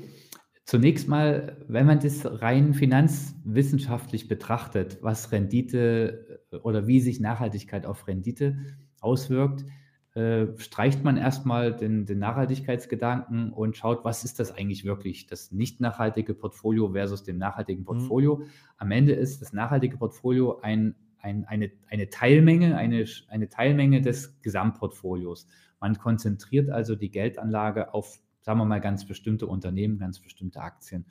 zunächst 0.65 1.09
mal, 1.09 1.57
wenn 1.67 1.85
man 1.85 1.99
das 1.99 2.41
rein 2.41 2.73
finanzwissenschaftlich 2.73 4.27
betrachtet, 4.27 4.99
was 5.01 5.31
Rendite 5.31 6.41
äh, 6.51 6.57
oder 6.57 6.87
wie 6.87 7.01
sich 7.01 7.19
Nachhaltigkeit 7.19 7.85
auf 7.85 8.07
Rendite 8.07 8.57
auswirkt, 9.01 9.65
äh, 10.15 10.47
streicht 10.57 11.03
man 11.03 11.17
erstmal 11.17 11.75
den, 11.75 12.05
den 12.05 12.19
Nachhaltigkeitsgedanken 12.19 13.51
und 13.51 13.75
schaut, 13.77 14.05
was 14.05 14.23
ist 14.23 14.39
das 14.39 14.51
eigentlich 14.51 14.85
wirklich, 14.85 15.27
das 15.27 15.51
nicht 15.51 15.79
nachhaltige 15.79 16.33
Portfolio 16.33 16.91
versus 16.91 17.23
dem 17.23 17.37
nachhaltigen 17.37 17.81
mhm. 17.81 17.85
Portfolio. 17.85 18.35
Mhm. 18.37 18.43
Am 18.77 18.91
Ende 18.91 19.13
ist 19.13 19.41
das 19.41 19.53
nachhaltige 19.53 19.97
Portfolio 19.97 20.59
ein, 20.61 20.95
ein, 21.19 21.45
eine, 21.45 21.71
eine 21.89 22.09
Teilmenge, 22.09 22.77
eine, 22.77 23.05
eine 23.27 23.49
Teilmenge 23.49 24.01
des 24.01 24.41
Gesamtportfolios. 24.41 25.47
Man 25.79 25.97
konzentriert 25.97 26.69
also 26.69 26.95
die 26.95 27.09
Geldanlage 27.09 27.93
auf 27.93 28.19
sagen 28.43 28.59
wir 28.59 28.65
mal, 28.65 28.81
ganz 28.81 29.07
bestimmte 29.07 29.47
Unternehmen, 29.47 29.97
ganz 29.97 30.19
bestimmte 30.19 30.59
Aktien. 30.61 31.05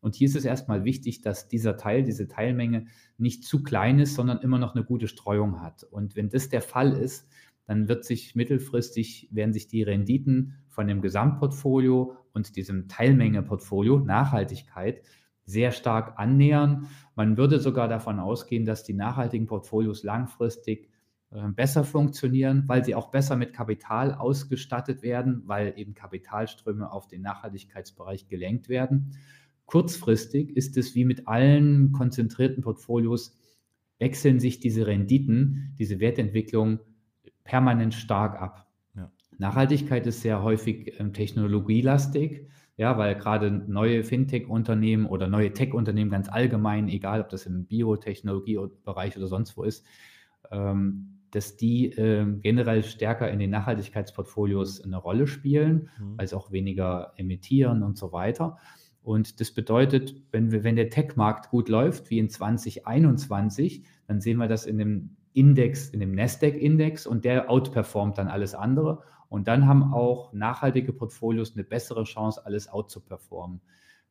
Und 0.00 0.14
hier 0.14 0.28
ist 0.28 0.36
es 0.36 0.44
erstmal 0.44 0.84
wichtig, 0.84 1.22
dass 1.22 1.48
dieser 1.48 1.78
Teil, 1.78 2.04
diese 2.04 2.28
Teilmenge 2.28 2.86
nicht 3.16 3.44
zu 3.44 3.62
klein 3.62 3.98
ist, 3.98 4.14
sondern 4.14 4.40
immer 4.42 4.58
noch 4.58 4.74
eine 4.74 4.84
gute 4.84 5.08
Streuung 5.08 5.62
hat. 5.62 5.82
Und 5.84 6.14
wenn 6.14 6.28
das 6.28 6.50
der 6.50 6.60
Fall 6.60 6.92
ist, 6.92 7.26
dann 7.66 7.88
wird 7.88 8.04
sich 8.04 8.34
mittelfristig, 8.34 9.28
werden 9.32 9.52
sich 9.52 9.68
die 9.68 9.82
Renditen 9.82 10.64
von 10.68 10.86
dem 10.86 11.00
Gesamtportfolio 11.00 12.16
und 12.32 12.56
diesem 12.56 12.88
Teilmenge-Portfolio, 12.88 14.00
Nachhaltigkeit, 14.00 15.02
sehr 15.46 15.72
stark 15.72 16.18
annähern. 16.18 16.86
Man 17.14 17.36
würde 17.36 17.58
sogar 17.58 17.88
davon 17.88 18.18
ausgehen, 18.18 18.64
dass 18.64 18.84
die 18.84 18.94
nachhaltigen 18.94 19.46
Portfolios 19.46 20.02
langfristig 20.02 20.90
äh, 21.30 21.48
besser 21.48 21.84
funktionieren, 21.84 22.64
weil 22.66 22.84
sie 22.84 22.94
auch 22.94 23.10
besser 23.10 23.36
mit 23.36 23.52
Kapital 23.52 24.14
ausgestattet 24.14 25.02
werden, 25.02 25.42
weil 25.46 25.74
eben 25.76 25.94
Kapitalströme 25.94 26.90
auf 26.90 27.08
den 27.08 27.22
Nachhaltigkeitsbereich 27.22 28.28
gelenkt 28.28 28.68
werden. 28.68 29.16
Kurzfristig 29.66 30.56
ist 30.56 30.76
es 30.76 30.94
wie 30.94 31.04
mit 31.04 31.26
allen 31.26 31.92
konzentrierten 31.92 32.62
Portfolios, 32.62 33.38
wechseln 33.98 34.40
sich 34.40 34.60
diese 34.60 34.86
Renditen, 34.86 35.74
diese 35.78 36.00
Wertentwicklung 36.00 36.80
permanent 37.44 37.94
stark 37.94 38.40
ab. 38.40 38.66
Ja. 38.96 39.10
Nachhaltigkeit 39.38 40.06
ist 40.06 40.22
sehr 40.22 40.42
häufig 40.42 40.98
ähm, 40.98 41.12
technologielastig, 41.12 42.48
ja, 42.76 42.98
weil 42.98 43.14
gerade 43.14 43.50
neue 43.50 44.02
Fintech-Unternehmen 44.02 45.06
oder 45.06 45.28
neue 45.28 45.52
Tech-Unternehmen 45.52 46.10
ganz 46.10 46.28
allgemein, 46.28 46.88
egal 46.88 47.20
ob 47.20 47.28
das 47.28 47.46
im 47.46 47.66
Biotechnologiebereich 47.66 49.16
oder 49.16 49.28
sonst 49.28 49.56
wo 49.56 49.62
ist, 49.62 49.86
ähm, 50.50 51.20
dass 51.30 51.56
die 51.56 51.86
äh, 51.92 52.26
generell 52.40 52.82
stärker 52.84 53.30
in 53.30 53.38
den 53.38 53.50
Nachhaltigkeitsportfolios 53.50 54.82
eine 54.82 54.96
Rolle 54.96 55.26
spielen, 55.26 55.90
mhm. 55.98 56.18
weil 56.18 56.26
sie 56.26 56.36
auch 56.36 56.52
weniger 56.52 57.12
emittieren 57.16 57.82
und 57.82 57.98
so 57.98 58.12
weiter. 58.12 58.56
Und 59.02 59.40
das 59.40 59.50
bedeutet, 59.50 60.14
wenn, 60.30 60.50
wir, 60.50 60.64
wenn 60.64 60.76
der 60.76 60.90
Tech-Markt 60.90 61.50
gut 61.50 61.68
läuft, 61.68 62.08
wie 62.10 62.18
in 62.18 62.30
2021, 62.30 63.84
dann 64.06 64.20
sehen 64.20 64.38
wir 64.38 64.48
das 64.48 64.64
in 64.64 64.78
dem 64.78 65.16
Index, 65.34 65.90
in 65.90 66.00
dem 66.00 66.12
Nasdaq-Index 66.12 67.06
und 67.06 67.24
der 67.24 67.50
outperformt 67.50 68.16
dann 68.18 68.28
alles 68.28 68.54
andere. 68.54 69.02
Und 69.28 69.48
dann 69.48 69.66
haben 69.66 69.92
auch 69.92 70.32
nachhaltige 70.32 70.92
Portfolios 70.92 71.54
eine 71.54 71.64
bessere 71.64 72.04
Chance, 72.04 72.46
alles 72.46 72.68
out. 72.68 72.96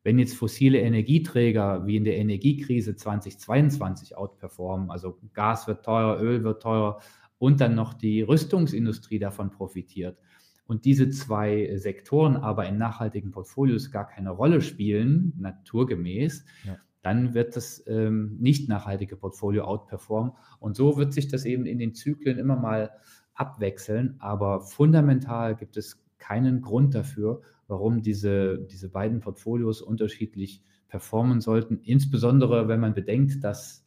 Wenn 0.03 0.19
jetzt 0.19 0.35
fossile 0.35 0.79
Energieträger 0.81 1.87
wie 1.87 1.95
in 1.95 2.03
der 2.03 2.17
Energiekrise 2.17 2.95
2022 2.95 4.17
outperformen, 4.17 4.91
also 4.91 5.17
Gas 5.33 5.65
wird 5.67 5.85
teurer, 5.85 6.21
Öl 6.21 6.43
wird 6.43 6.61
teurer 6.61 6.99
und 7.37 7.61
dann 7.61 7.73
noch 7.73 7.93
die 7.93 8.21
Rüstungsindustrie 8.21 9.19
davon 9.19 9.49
profitiert 9.49 10.17
und 10.65 10.85
diese 10.85 11.09
zwei 11.09 11.77
Sektoren 11.77 12.35
aber 12.35 12.67
in 12.67 12.77
nachhaltigen 12.77 13.31
Portfolios 13.31 13.91
gar 13.91 14.07
keine 14.07 14.31
Rolle 14.31 14.61
spielen, 14.61 15.33
naturgemäß, 15.37 16.45
ja. 16.65 16.77
Dann 17.03 17.33
wird 17.33 17.55
das 17.55 17.83
ähm, 17.85 18.37
nicht 18.39 18.69
nachhaltige 18.69 19.17
Portfolio 19.17 19.65
outperformen. 19.65 20.31
Und 20.59 20.75
so 20.75 20.97
wird 20.97 21.13
sich 21.13 21.27
das 21.27 21.45
eben 21.45 21.65
in 21.65 21.77
den 21.77 21.93
Zyklen 21.93 22.39
immer 22.39 22.55
mal 22.55 22.91
abwechseln. 23.35 24.15
Aber 24.19 24.61
fundamental 24.61 25.55
gibt 25.55 25.77
es 25.77 26.01
keinen 26.17 26.61
Grund 26.61 26.95
dafür, 26.95 27.41
warum 27.67 28.01
diese, 28.01 28.57
diese 28.57 28.89
beiden 28.89 29.19
Portfolios 29.19 29.81
unterschiedlich 29.81 30.63
performen 30.87 31.41
sollten. 31.41 31.81
Insbesondere, 31.83 32.69
wenn 32.69 32.79
man 32.79 32.93
bedenkt, 32.93 33.43
dass 33.43 33.85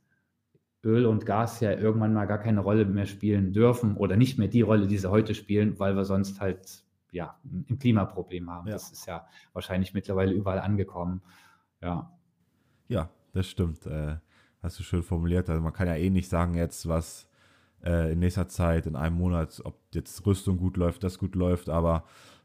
Öl 0.85 1.07
und 1.07 1.25
Gas 1.25 1.61
ja 1.61 1.73
irgendwann 1.73 2.13
mal 2.13 2.27
gar 2.27 2.39
keine 2.39 2.61
Rolle 2.61 2.85
mehr 2.85 3.07
spielen 3.07 3.53
dürfen 3.53 3.97
oder 3.97 4.17
nicht 4.17 4.39
mehr 4.39 4.49
die 4.49 4.61
Rolle, 4.61 4.87
die 4.87 4.99
sie 4.99 5.11
heute 5.11 5.35
spielen, 5.35 5.79
weil 5.79 5.97
wir 5.97 6.05
sonst 6.05 6.41
halt 6.41 6.85
ja 7.13 7.39
ein 7.45 7.79
Klimaproblem 7.79 8.51
haben. 8.51 8.69
Ja. 8.69 8.75
Das 8.75 8.93
ist 8.93 9.07
ja 9.07 9.27
wahrscheinlich 9.55 9.95
mittlerweile 9.95 10.33
überall 10.33 10.61
angekommen. 10.61 11.23
Ja. 11.81 12.16
Ja, 12.88 13.11
das 13.33 13.49
stimmt. 13.49 13.87
Äh, 13.87 14.16
hast 14.62 14.79
du 14.79 14.83
schön 14.83 15.03
formuliert. 15.03 15.49
Also 15.49 15.62
man 15.62 15.72
kann 15.72 15.87
ja 15.88 15.94
eh 15.94 16.11
nicht 16.11 16.29
sagen 16.29 16.55
jetzt, 16.55 16.88
was 16.88 17.29
äh, 17.85 18.12
in 18.12 18.18
nächster 18.18 18.49
Zeit, 18.49 18.87
in 18.87 18.96
einem 18.96 19.16
Monat, 19.16 19.61
ob 19.64 19.79
jetzt 19.94 20.25
Rüstung 20.27 20.59
gut 20.59 20.77
läuft, 20.77 21.05
das 21.05 21.18
gut 21.18 21.35
läuft, 21.35 21.68
aber 21.68 22.05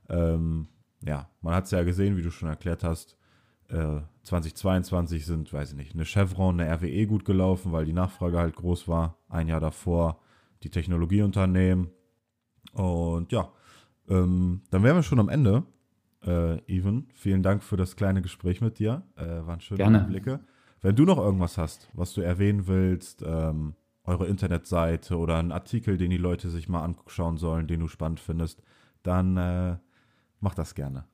ähm, 0.09 0.67
ja, 1.03 1.29
man 1.41 1.55
hat 1.55 1.65
es 1.65 1.71
ja 1.71 1.83
gesehen, 1.83 2.17
wie 2.17 2.21
du 2.21 2.31
schon 2.31 2.49
erklärt 2.49 2.83
hast. 2.83 3.17
Äh, 3.69 4.01
2022 4.23 5.25
sind, 5.25 5.51
weiß 5.51 5.71
ich 5.71 5.77
nicht, 5.77 5.95
eine 5.95 6.05
Chevron, 6.05 6.59
eine 6.59 6.71
RWE 6.71 7.07
gut 7.07 7.25
gelaufen, 7.25 7.71
weil 7.71 7.85
die 7.85 7.93
Nachfrage 7.93 8.37
halt 8.37 8.55
groß 8.55 8.87
war. 8.87 9.17
Ein 9.29 9.47
Jahr 9.47 9.59
davor 9.59 10.19
die 10.63 10.69
Technologieunternehmen. 10.69 11.89
Und 12.73 13.31
ja, 13.31 13.51
ähm, 14.07 14.61
dann 14.69 14.83
wären 14.83 14.97
wir 14.97 15.03
schon 15.03 15.19
am 15.19 15.29
Ende. 15.29 15.63
Äh, 16.25 16.57
Even, 16.67 17.07
vielen 17.13 17.43
Dank 17.43 17.63
für 17.63 17.77
das 17.77 17.95
kleine 17.95 18.21
Gespräch 18.21 18.61
mit 18.61 18.79
dir. 18.79 19.03
Äh, 19.15 19.45
waren 19.45 19.61
schöne 19.61 19.77
Gerne. 19.77 20.05
Blicke. 20.07 20.39
Wenn 20.81 20.95
du 20.95 21.05
noch 21.05 21.17
irgendwas 21.17 21.57
hast, 21.57 21.89
was 21.93 22.13
du 22.13 22.21
erwähnen 22.21 22.67
willst, 22.67 23.23
ähm, 23.25 23.75
eure 24.03 24.27
Internetseite 24.27 25.17
oder 25.17 25.37
einen 25.37 25.51
Artikel, 25.51 25.97
den 25.97 26.09
die 26.09 26.17
Leute 26.17 26.49
sich 26.49 26.67
mal 26.67 26.83
anschauen 26.83 27.37
sollen, 27.37 27.67
den 27.67 27.79
du 27.79 27.87
spannend 27.87 28.19
findest, 28.19 28.63
dann 29.03 29.37
äh, 29.37 29.77
mach 30.39 30.55
das 30.55 30.75
gerne. 30.75 31.05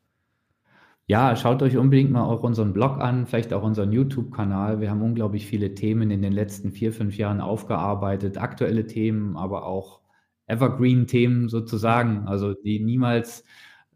Ja, 1.09 1.37
schaut 1.37 1.61
euch 1.63 1.77
unbedingt 1.77 2.11
mal 2.11 2.25
auch 2.25 2.43
unseren 2.43 2.73
Blog 2.73 2.99
an, 2.99 3.27
vielleicht 3.27 3.53
auch 3.53 3.63
unseren 3.63 3.93
YouTube-Kanal. 3.93 4.81
Wir 4.81 4.89
haben 4.89 5.01
unglaublich 5.01 5.45
viele 5.45 5.73
Themen 5.73 6.11
in 6.11 6.21
den 6.21 6.33
letzten 6.33 6.71
vier, 6.71 6.91
fünf 6.91 7.17
Jahren 7.17 7.39
aufgearbeitet, 7.39 8.37
aktuelle 8.37 8.87
Themen, 8.87 9.37
aber 9.37 9.65
auch 9.65 10.01
Evergreen-Themen 10.47 11.47
sozusagen, 11.47 12.27
also 12.27 12.53
die 12.53 12.79
niemals 12.79 13.45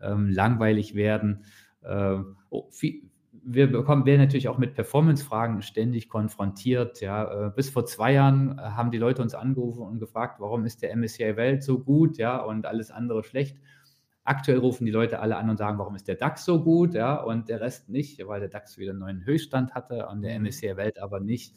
langweilig 0.02 0.96
werden. 0.96 1.46
Äh, 1.82 2.18
oh, 2.50 2.70
viel, 2.72 3.04
wir 3.44 3.72
bekommen, 3.72 4.06
werden 4.06 4.22
natürlich 4.22 4.50
auch 4.50 4.58
mit 4.58 4.76
Performance-Fragen 4.76 5.62
ständig 5.62 6.10
konfrontiert. 6.10 7.02
Ja, 7.02 7.48
äh, 7.48 7.50
bis 7.50 7.70
vor 7.70 7.86
zwei 7.86 8.14
Jahren 8.14 8.58
äh, 8.58 8.62
haben 8.62 8.92
die 8.92 8.98
Leute 8.98 9.22
uns 9.22 9.34
angerufen 9.34 9.82
und 9.82 10.00
gefragt, 10.00 10.40
warum 10.40 10.66
ist 10.66 10.82
der 10.82 10.96
MSCI 10.96 11.36
Welt 11.38 11.64
so 11.64 11.80
gut, 11.80 12.18
ja, 12.18 12.38
und 12.38 12.66
alles 12.66 12.92
andere 12.92 13.24
schlecht. 13.24 13.58
Aktuell 14.24 14.60
rufen 14.60 14.86
die 14.86 14.92
Leute 14.92 15.20
alle 15.20 15.38
an 15.38 15.50
und 15.50 15.58
sagen, 15.58 15.80
warum 15.80 15.96
ist 15.96 16.08
der 16.08 16.16
DAX 16.16 16.46
so 16.46 16.64
gut, 16.64 16.94
ja, 16.94 17.16
und 17.16 17.50
der 17.50 17.60
Rest 17.62 17.90
nicht, 17.90 18.26
weil 18.28 18.40
der 18.40 18.50
DAX 18.50 18.78
wieder 18.78 18.92
einen 18.92 19.00
neuen 19.00 19.26
Höchststand 19.26 19.74
hatte 19.74 20.08
und 20.08 20.22
der 20.22 20.40
MSCI 20.40 20.78
Welt 20.78 21.02
aber 21.02 21.20
nicht. 21.20 21.56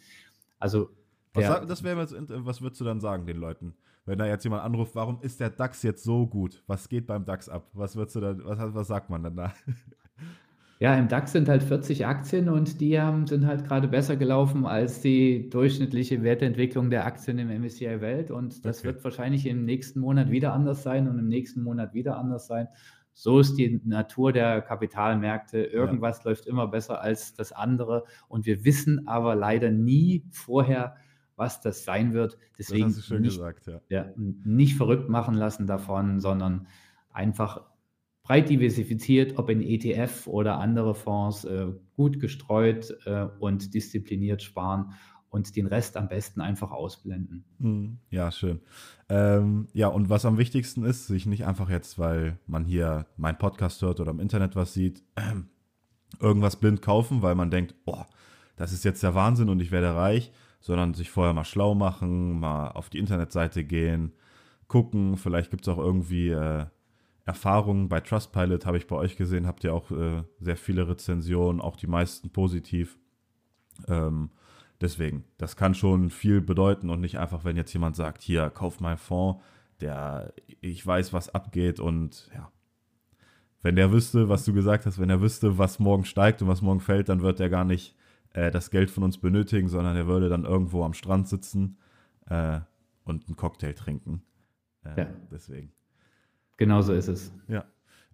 Also 0.59 0.90
was, 1.35 1.66
das 1.66 1.83
wäre 1.83 1.98
was 1.98 2.62
würdest 2.62 2.80
du 2.80 2.85
dann 2.85 3.00
sagen 3.00 3.26
den 3.26 3.37
Leuten, 3.37 3.74
wenn 4.07 4.19
da 4.19 4.27
jetzt 4.27 4.45
jemand 4.45 4.62
anruft, 4.62 4.95
warum 4.95 5.21
ist 5.23 5.40
der 5.40 5.51
DAX 5.51 5.83
jetzt 5.83 6.05
so 6.05 6.27
gut? 6.27 6.62
Was 6.67 6.88
geht 6.88 7.07
beim 7.07 7.25
DAX 7.25 7.49
ab? 7.49 7.69
Was 7.73 7.97
würdest 7.97 8.17
du 8.17 8.21
dann, 8.21 8.45
was, 8.45 8.59
was 8.75 8.87
sagt 8.87 9.11
man 9.11 9.23
dann 9.23 9.37
da? 9.37 9.53
Ja, 10.81 10.97
im 10.97 11.09
DAX 11.09 11.33
sind 11.33 11.49
halt 11.49 11.62
40 11.62 12.05
Aktien 12.05 12.49
und 12.49 12.81
die 12.81 13.01
haben, 13.01 13.27
sind 13.27 13.47
halt 13.47 13.64
gerade 13.64 13.87
besser 13.87 14.17
gelaufen 14.17 14.67
als 14.67 15.01
die 15.01 15.49
durchschnittliche 15.49 16.23
Wertentwicklung 16.25 16.90
der 16.90 17.07
Aktien 17.07 17.38
im 17.38 17.49
MSCI 17.49 18.01
Welt. 18.01 18.31
Und 18.33 18.64
das 18.64 18.81
okay. 18.81 18.88
wird 18.88 19.05
wahrscheinlich 19.05 19.47
im 19.47 19.64
nächsten 19.64 20.01
Monat 20.01 20.31
wieder 20.31 20.53
anders 20.53 20.83
sein 20.83 21.09
und 21.09 21.19
im 21.19 21.29
nächsten 21.29 21.62
Monat 21.62 21.95
wieder 21.95 22.19
anders 22.19 22.49
sein. 22.49 22.69
So 23.12 23.38
ist 23.38 23.55
die 23.57 23.81
Natur 23.85 24.33
der 24.33 24.61
Kapitalmärkte. 24.61 25.62
Irgendwas 25.62 26.19
ja. 26.19 26.31
läuft 26.31 26.47
immer 26.47 26.67
besser 26.67 27.01
als 27.01 27.33
das 27.35 27.53
andere. 27.53 28.05
Und 28.29 28.45
wir 28.45 28.64
wissen 28.64 29.07
aber 29.07 29.37
leider 29.37 29.71
nie 29.71 30.25
vorher, 30.33 30.97
was 31.37 31.61
das 31.61 31.85
sein 31.85 32.12
wird. 32.12 32.38
Deswegen 32.59 32.88
nicht, 32.88 33.09
gesagt, 33.09 33.66
ja. 33.66 33.81
Ja, 33.88 34.12
nicht 34.16 34.77
verrückt 34.77 35.09
machen 35.09 35.35
lassen 35.35 35.66
davon, 35.66 36.20
sondern 36.20 36.66
einfach 37.11 37.62
breit 38.23 38.49
diversifiziert, 38.49 39.38
ob 39.38 39.51
in 39.51 39.62
ETF 39.62 40.27
oder 40.27 40.59
andere 40.59 40.94
Fonds, 40.94 41.44
äh, 41.44 41.66
gut 41.94 42.20
gestreut 42.20 42.97
äh, 43.05 43.27
und 43.38 43.75
diszipliniert 43.75 44.42
sparen 44.42 44.94
und 45.29 45.57
den 45.57 45.66
Rest 45.66 45.97
am 45.97 46.09
besten 46.09 46.40
einfach 46.40 46.70
ausblenden. 46.70 47.44
Hm, 47.61 47.99
ja, 48.09 48.31
schön. 48.31 48.61
Ähm, 49.09 49.66
ja, 49.73 49.88
und 49.88 50.09
was 50.09 50.25
am 50.25 50.38
wichtigsten 50.38 50.85
ist, 50.85 51.09
sich 51.09 51.27
nicht 51.27 51.44
einfach 51.44 51.68
jetzt, 51.68 51.99
weil 51.99 52.38
man 52.47 52.64
hier 52.64 53.07
meinen 53.16 53.37
Podcast 53.37 53.83
hört 53.83 54.01
oder 54.01 54.12
im 54.12 54.20
Internet 54.20 54.57
was 54.57 54.73
sieht, 54.73 55.03
äh, 55.16 55.35
irgendwas 56.20 56.57
blind 56.57 56.83
kaufen, 56.83 57.20
weil 57.20 57.35
man 57.35 57.51
denkt, 57.51 57.75
boah, 57.85 58.07
das 58.57 58.73
ist 58.73 58.85
jetzt 58.85 59.03
der 59.03 59.16
Wahnsinn 59.16 59.49
und 59.49 59.61
ich 59.61 59.73
werde 59.73 59.94
reich, 59.94 60.33
sondern 60.64 60.94
sich 60.94 61.11
vorher 61.11 61.35
mal 61.35 61.44
schlau 61.44 61.74
machen, 61.74 62.40
mal 62.40 62.68
auf 62.68 62.88
die 62.88 62.98
Internetseite 62.98 63.64
gehen, 63.64 64.14
gucken, 64.66 65.18
vielleicht 65.18 65.50
gibt 65.50 65.68
es 65.68 65.68
auch 65.68 65.77
irgendwie 65.77 66.31
äh, 66.31 66.64
Erfahrungen 67.27 67.90
bei 67.90 68.00
Trustpilot 68.00 68.64
habe 68.64 68.79
ich 68.79 68.87
bei 68.87 68.96
euch 68.96 69.16
gesehen, 69.16 69.46
habt 69.46 69.62
ihr 69.62 69.74
auch 69.74 69.90
äh, 69.90 70.22
sehr 70.40 70.57
viele 70.57 70.88
Rezensionen, 70.88 71.61
auch 71.61 71.77
die 71.77 71.87
meisten 71.87 72.31
positiv. 72.31 72.98
Ähm, 73.88 74.31
deswegen, 74.81 75.24
das 75.37 75.55
kann 75.57 75.74
schon 75.74 76.09
viel 76.09 76.40
bedeuten 76.40 76.88
und 76.88 77.03
nicht 77.03 77.18
einfach, 77.18 77.44
wenn 77.44 77.59
jetzt 77.59 77.74
jemand 77.74 77.94
sagt, 77.94 78.22
hier, 78.22 78.48
kauf 78.48 78.81
mal 78.81 78.96
Fonds, 78.96 79.42
der, 79.83 80.33
ich 80.62 80.87
weiß, 80.87 81.12
was 81.12 81.29
abgeht 81.35 81.79
und 81.79 82.31
ja. 82.35 82.50
Wenn 83.61 83.77
der 83.77 83.92
wüsste, 83.92 84.31
was 84.31 84.46
du 84.46 84.55
gesagt 84.55 84.87
hast, 84.87 84.98
wenn 84.98 85.11
er 85.11 85.20
wüsste, 85.20 85.59
was 85.59 85.79
morgen 85.79 86.07
steigt 86.07 86.40
und 86.40 86.48
was 86.48 86.62
morgen 86.62 86.81
fällt, 86.81 87.11
dann 87.11 87.20
wird 87.20 87.38
er 87.40 87.50
gar 87.50 87.64
nicht 87.64 87.94
äh, 88.35 88.51
das 88.51 88.70
Geld 88.70 88.90
von 88.90 89.03
uns 89.03 89.18
benötigen, 89.18 89.68
sondern 89.68 89.97
er 89.97 90.07
würde 90.07 90.29
dann 90.29 90.44
irgendwo 90.44 90.85
am 90.85 90.92
Strand 90.92 91.29
sitzen 91.29 91.79
äh, 92.27 92.61
und 93.05 93.27
einen 93.27 93.37
Cocktail 93.37 93.73
trinken. 93.73 94.23
Äh, 94.85 95.01
ja. 95.01 95.07
Deswegen. 95.31 95.73
Genau 96.57 96.83
so 96.83 96.92
ist 96.92 97.09
es. 97.09 97.33
Ja. 97.49 97.64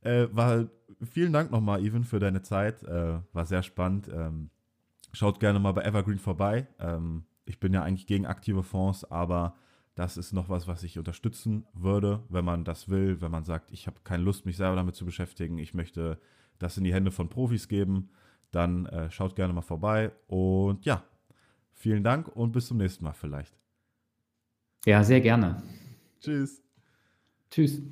Äh, 0.03 0.29
war, 0.33 0.69
vielen 1.03 1.33
Dank 1.33 1.51
nochmal, 1.51 1.85
Even, 1.85 2.05
für 2.05 2.21
deine 2.21 2.43
Zeit. 2.43 2.83
Äh, 2.85 3.19
war 3.33 3.45
sehr 3.45 3.63
spannend. 3.63 4.09
Ähm, 4.13 4.51
schaut 5.13 5.41
gerne 5.41 5.59
mal 5.59 5.73
bei 5.73 5.83
Evergreen 5.83 6.19
vorbei. 6.19 6.69
Ähm, 6.79 7.25
ich 7.45 7.59
bin 7.59 7.75
ja 7.75 7.83
eigentlich 7.83 8.07
gegen 8.07 8.27
aktive 8.27 8.63
Fonds, 8.63 9.05
aber 9.11 9.57
das 9.95 10.17
ist 10.17 10.33
noch 10.33 10.49
was, 10.49 10.69
was 10.69 10.83
ich 10.83 10.99
unterstützen 10.99 11.67
würde, 11.75 12.23
wenn 12.29 12.45
man 12.45 12.65
das 12.65 12.89
will, 12.89 13.21
wenn 13.21 13.31
man 13.31 13.45
sagt, 13.45 13.73
ich 13.73 13.87
habe 13.87 13.99
keine 14.05 14.23
Lust, 14.23 14.47
mich 14.47 14.57
selber 14.57 14.77
damit 14.77 14.95
zu 14.95 15.05
beschäftigen, 15.05 15.59
ich 15.59 15.75
möchte 15.75 16.19
das 16.59 16.79
in 16.79 16.85
die 16.85 16.95
Hände 16.95 17.11
von 17.11 17.29
Profis 17.29 17.69
geben, 17.69 18.11
dann 18.51 18.87
äh, 18.87 19.11
schaut 19.11 19.37
gerne 19.37 19.53
mal 19.53 19.63
vorbei. 19.63 20.13
Und 20.27 20.85
ja, 20.85 21.05
vielen 21.73 22.05
Dank 22.05 22.29
und 22.29 22.53
bis 22.53 22.67
zum 22.67 22.79
nächsten 22.79 23.05
Mal 23.05 23.13
vielleicht. 23.13 23.55
Ja, 24.85 25.05
sehr 25.05 25.21
gerne. 25.21 25.63
Tschüss. 26.21 26.63
Tschüss. 27.51 27.83